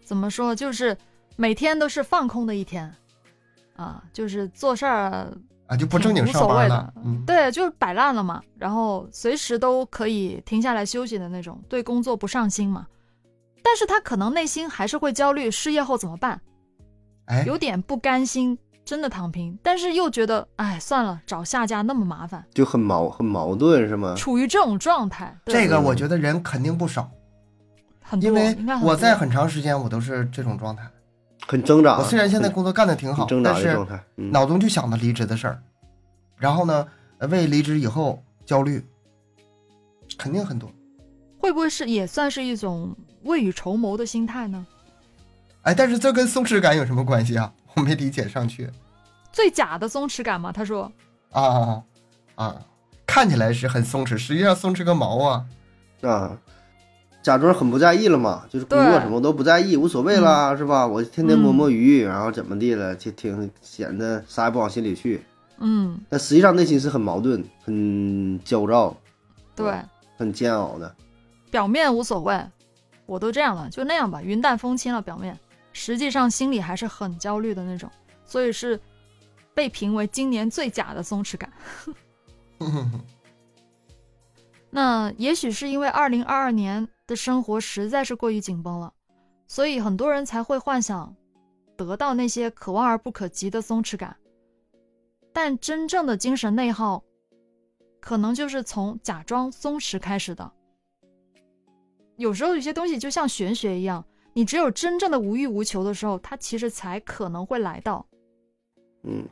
[0.06, 0.56] 怎么说？
[0.56, 0.96] 就是
[1.36, 2.90] 每天都是放空的一天，
[3.76, 5.28] 啊，就是做事儿
[5.70, 6.94] 啊，就不正经上班了所谓的。
[7.06, 12.88] 嗯，对，就是摆烂了嘛，然后随时都可以停下来休息的那种，对工作不上心嘛。
[13.62, 16.42] 但是他可能内心还是会焦虑，失业后怎么办？
[17.26, 24.16] 哎，有点不甘心，真的躺平，但是又觉得，哎，算了，找下家那么麻烦，就很矛很矛盾是吗？
[24.16, 25.38] 处于这种状态。
[25.46, 27.12] 对这个我觉得人肯定不少，
[28.02, 30.84] 很多，因为我在很长时间我都是这种状态。
[31.50, 31.98] 很挣扎。
[31.98, 35.60] 我虽然现在工作干得挺好，挣扎但是的状态，嗯，脑中就想着离职的事儿，
[36.38, 36.88] 然后呢，
[37.18, 38.86] 呃为离职以后焦虑，
[40.16, 40.72] 肯定很多。
[41.40, 44.64] 会不会是也算是一种未雨绸缪的心态呢？
[45.64, 47.52] 哎，但是这跟松弛感有什么关系啊？
[47.76, 48.70] 我没理解上去。
[49.32, 50.92] 最假的松弛感吗，他说。
[51.32, 51.84] 啊
[52.36, 52.62] 啊，
[53.08, 55.46] 看起来是很松弛，实际上松弛个毛啊！
[56.02, 56.38] 啊，
[57.22, 60.88] 假装很不在意了嘛，就是工作什么都不在意，无所谓啦，是吧？
[60.88, 65.22] 我天天摸摸鱼，然后怎么地了，就挺显得啥也不往心里去。
[65.60, 68.96] 嗯，但实际上内心是很矛盾、很焦躁，
[69.56, 69.74] 对，
[70.18, 70.96] 很煎熬的。
[71.52, 72.42] 表面无所谓，
[73.06, 75.02] 我都这样了，就那样吧，云淡风轻了。
[75.02, 75.38] 表面
[75.74, 77.90] 实际上心里还是很焦虑的那种，
[78.26, 78.80] 所以是。
[79.52, 81.52] 被评为今年最假的松弛感。
[84.70, 88.94] 那也许是因为二零二二年的生活实在是过于紧绷了，
[89.48, 91.16] 所以很多人才会幻想
[91.76, 94.16] 得到那些可望而不可及的松弛感。
[95.34, 97.04] 但真正的精神内耗，
[98.00, 100.52] 可能就是从假装松弛开始的。
[102.18, 108.06] 有时候有些东西就像玄学一样，你只有真正的无欲无求的时候，它其实才可能会来到。
[109.02, 109.28] 嗯。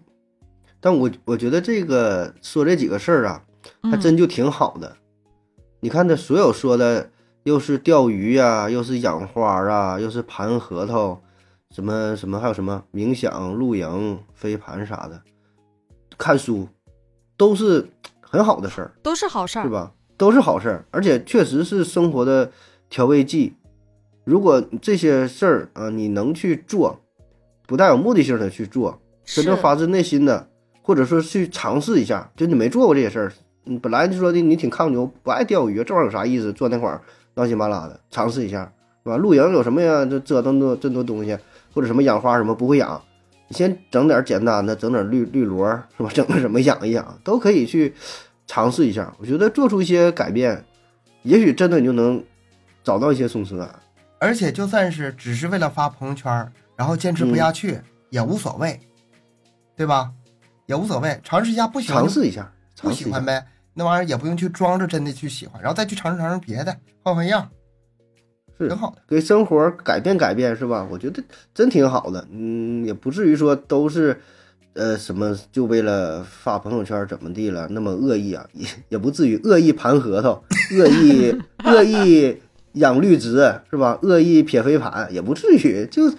[0.80, 3.44] 但我我觉得这个说这几个事儿啊，
[3.84, 4.98] 还真就挺好的。
[5.80, 7.10] 你看他所有说的，
[7.48, 11.18] 又是钓鱼呀，又是养花啊，又是盘核桃，
[11.74, 15.22] 什么什么，还有什么冥想、露营、飞盘啥的，
[16.18, 16.68] 看书，
[17.38, 17.88] 都是
[18.20, 19.94] 很好的事儿，都是好事儿，是吧？
[20.18, 22.52] 都是好事儿，而且确实是生活的
[22.90, 23.54] 调味剂。
[24.26, 27.00] 如果这些事儿啊，你能去做，
[27.66, 30.50] 不带有目的性的去做，真正发自内心的。
[30.82, 33.32] 或者说去尝试一下，就你没做过这些事儿，
[33.64, 36.52] 你本来就说的你挺抗牛，不爱钓鱼，这玩意儿有啥意思？
[36.52, 37.02] 坐那块儿
[37.38, 38.70] 乱七八拉的，尝试一下，
[39.04, 39.16] 是吧？
[39.16, 40.04] 露营有什么呀？
[40.04, 41.38] 这折腾多这么多东西，
[41.72, 43.00] 或者什么养花什么不会养，
[43.48, 46.10] 你先整点简单的，整点绿绿萝，是吧？
[46.14, 47.94] 整个什么养一养，都可以去
[48.48, 49.14] 尝试一下。
[49.20, 50.66] 我觉得做出一些改变，
[51.22, 52.22] 也许真的你就能
[52.84, 53.70] 找到一些松弛感。
[54.20, 57.80] 而且就算是只是为了发朋友圈，然后坚持不下去
[58.10, 58.80] 也无所谓，
[59.76, 60.12] 对吧？
[60.66, 63.46] 也无所谓，尝试一下不喜欢尝试一下，不喜欢呗，
[63.78, 67.48] 那玩意儿也不用去装着真的去喜欢，然后再去尝试尝试别的，换换样，
[68.58, 70.88] 是挺好的，给生活改变改变是吧？
[70.90, 71.24] 我觉得
[71.54, 74.20] 真挺好的，嗯，也不至于说都是，
[74.74, 80.44] 呃，什么就为了发朋友圈怎么地了，那么恶意啊，也也不至于恶意盘核桃，
[80.76, 82.42] 恶意 恶意
[82.74, 84.00] 养绿植是吧？
[84.02, 86.10] 恶意撇飞盘也不至于，就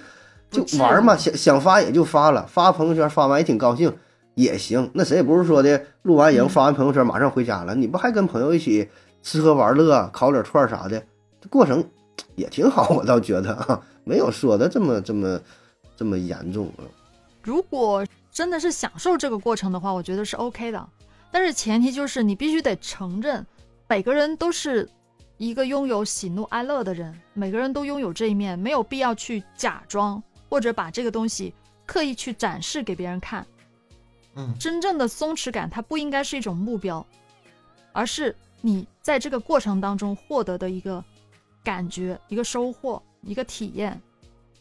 [0.48, 3.92] 就玩嘛，想想发也就发了，发朋友圈发完也挺高兴。
[4.38, 8.88] 也行，那谁也不是说的，录完营发完朋友圈马上回家了，你不还跟朋友一起
[9.20, 11.02] 吃喝玩乐，烤点串啥的，
[11.50, 11.84] 过程
[12.36, 15.40] 也挺好，我倒觉得啊，没有说的这么这么
[15.96, 16.86] 这么严重啊。
[17.42, 20.88] 如果真的是享受这个过程的话，我觉得是 OK 的，
[21.32, 23.44] 但是前提就是你必须得承认，
[23.88, 24.88] 每个人都是
[25.36, 31.52] 一个拥有喜怒哀乐的人，每个人都拥有这一面，没有必要去假装或者把这个东西
[31.84, 33.44] 刻意去展示给别人看。
[34.58, 37.04] 真正的松弛感，它不应该是一种目标，
[37.92, 41.02] 而是你在这个过程当中获得的一个
[41.62, 44.00] 感觉、一个收获、一个体验，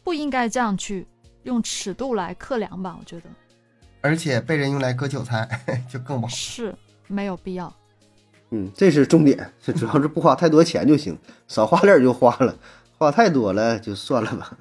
[0.02, 1.06] 不应该这样去
[1.42, 2.96] 用尺度来测量吧？
[2.98, 3.30] 我觉得，
[4.00, 5.48] 而且被人用来割韭菜
[5.88, 6.74] 就更不好，是
[7.06, 7.72] 没有必要。
[8.50, 12.58] 嗯，这是重点，这主要是不花太多钱就行，少花点就花了，
[12.96, 14.58] 花太多了就算了吧。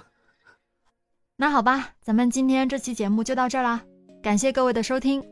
[1.37, 3.81] 那好吧，咱们今天这期节目就到这儿啦。
[4.21, 5.23] 感谢各位的收听，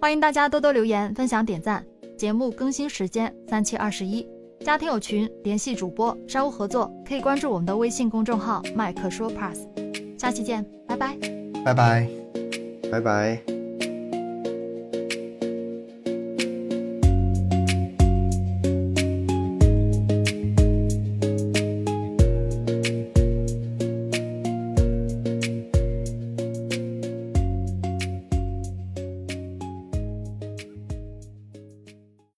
[0.00, 1.84] 欢迎大家多多留言、分享、点赞。
[2.16, 4.26] 节目更新时间三七二十一，
[4.60, 9.66] 加听友群联系主播，商务合作可以关注我们的微信公众号“麦克说 Plus”。
[10.18, 11.16] 下期见，拜拜，
[11.64, 12.08] 拜拜，
[12.90, 13.59] 拜拜。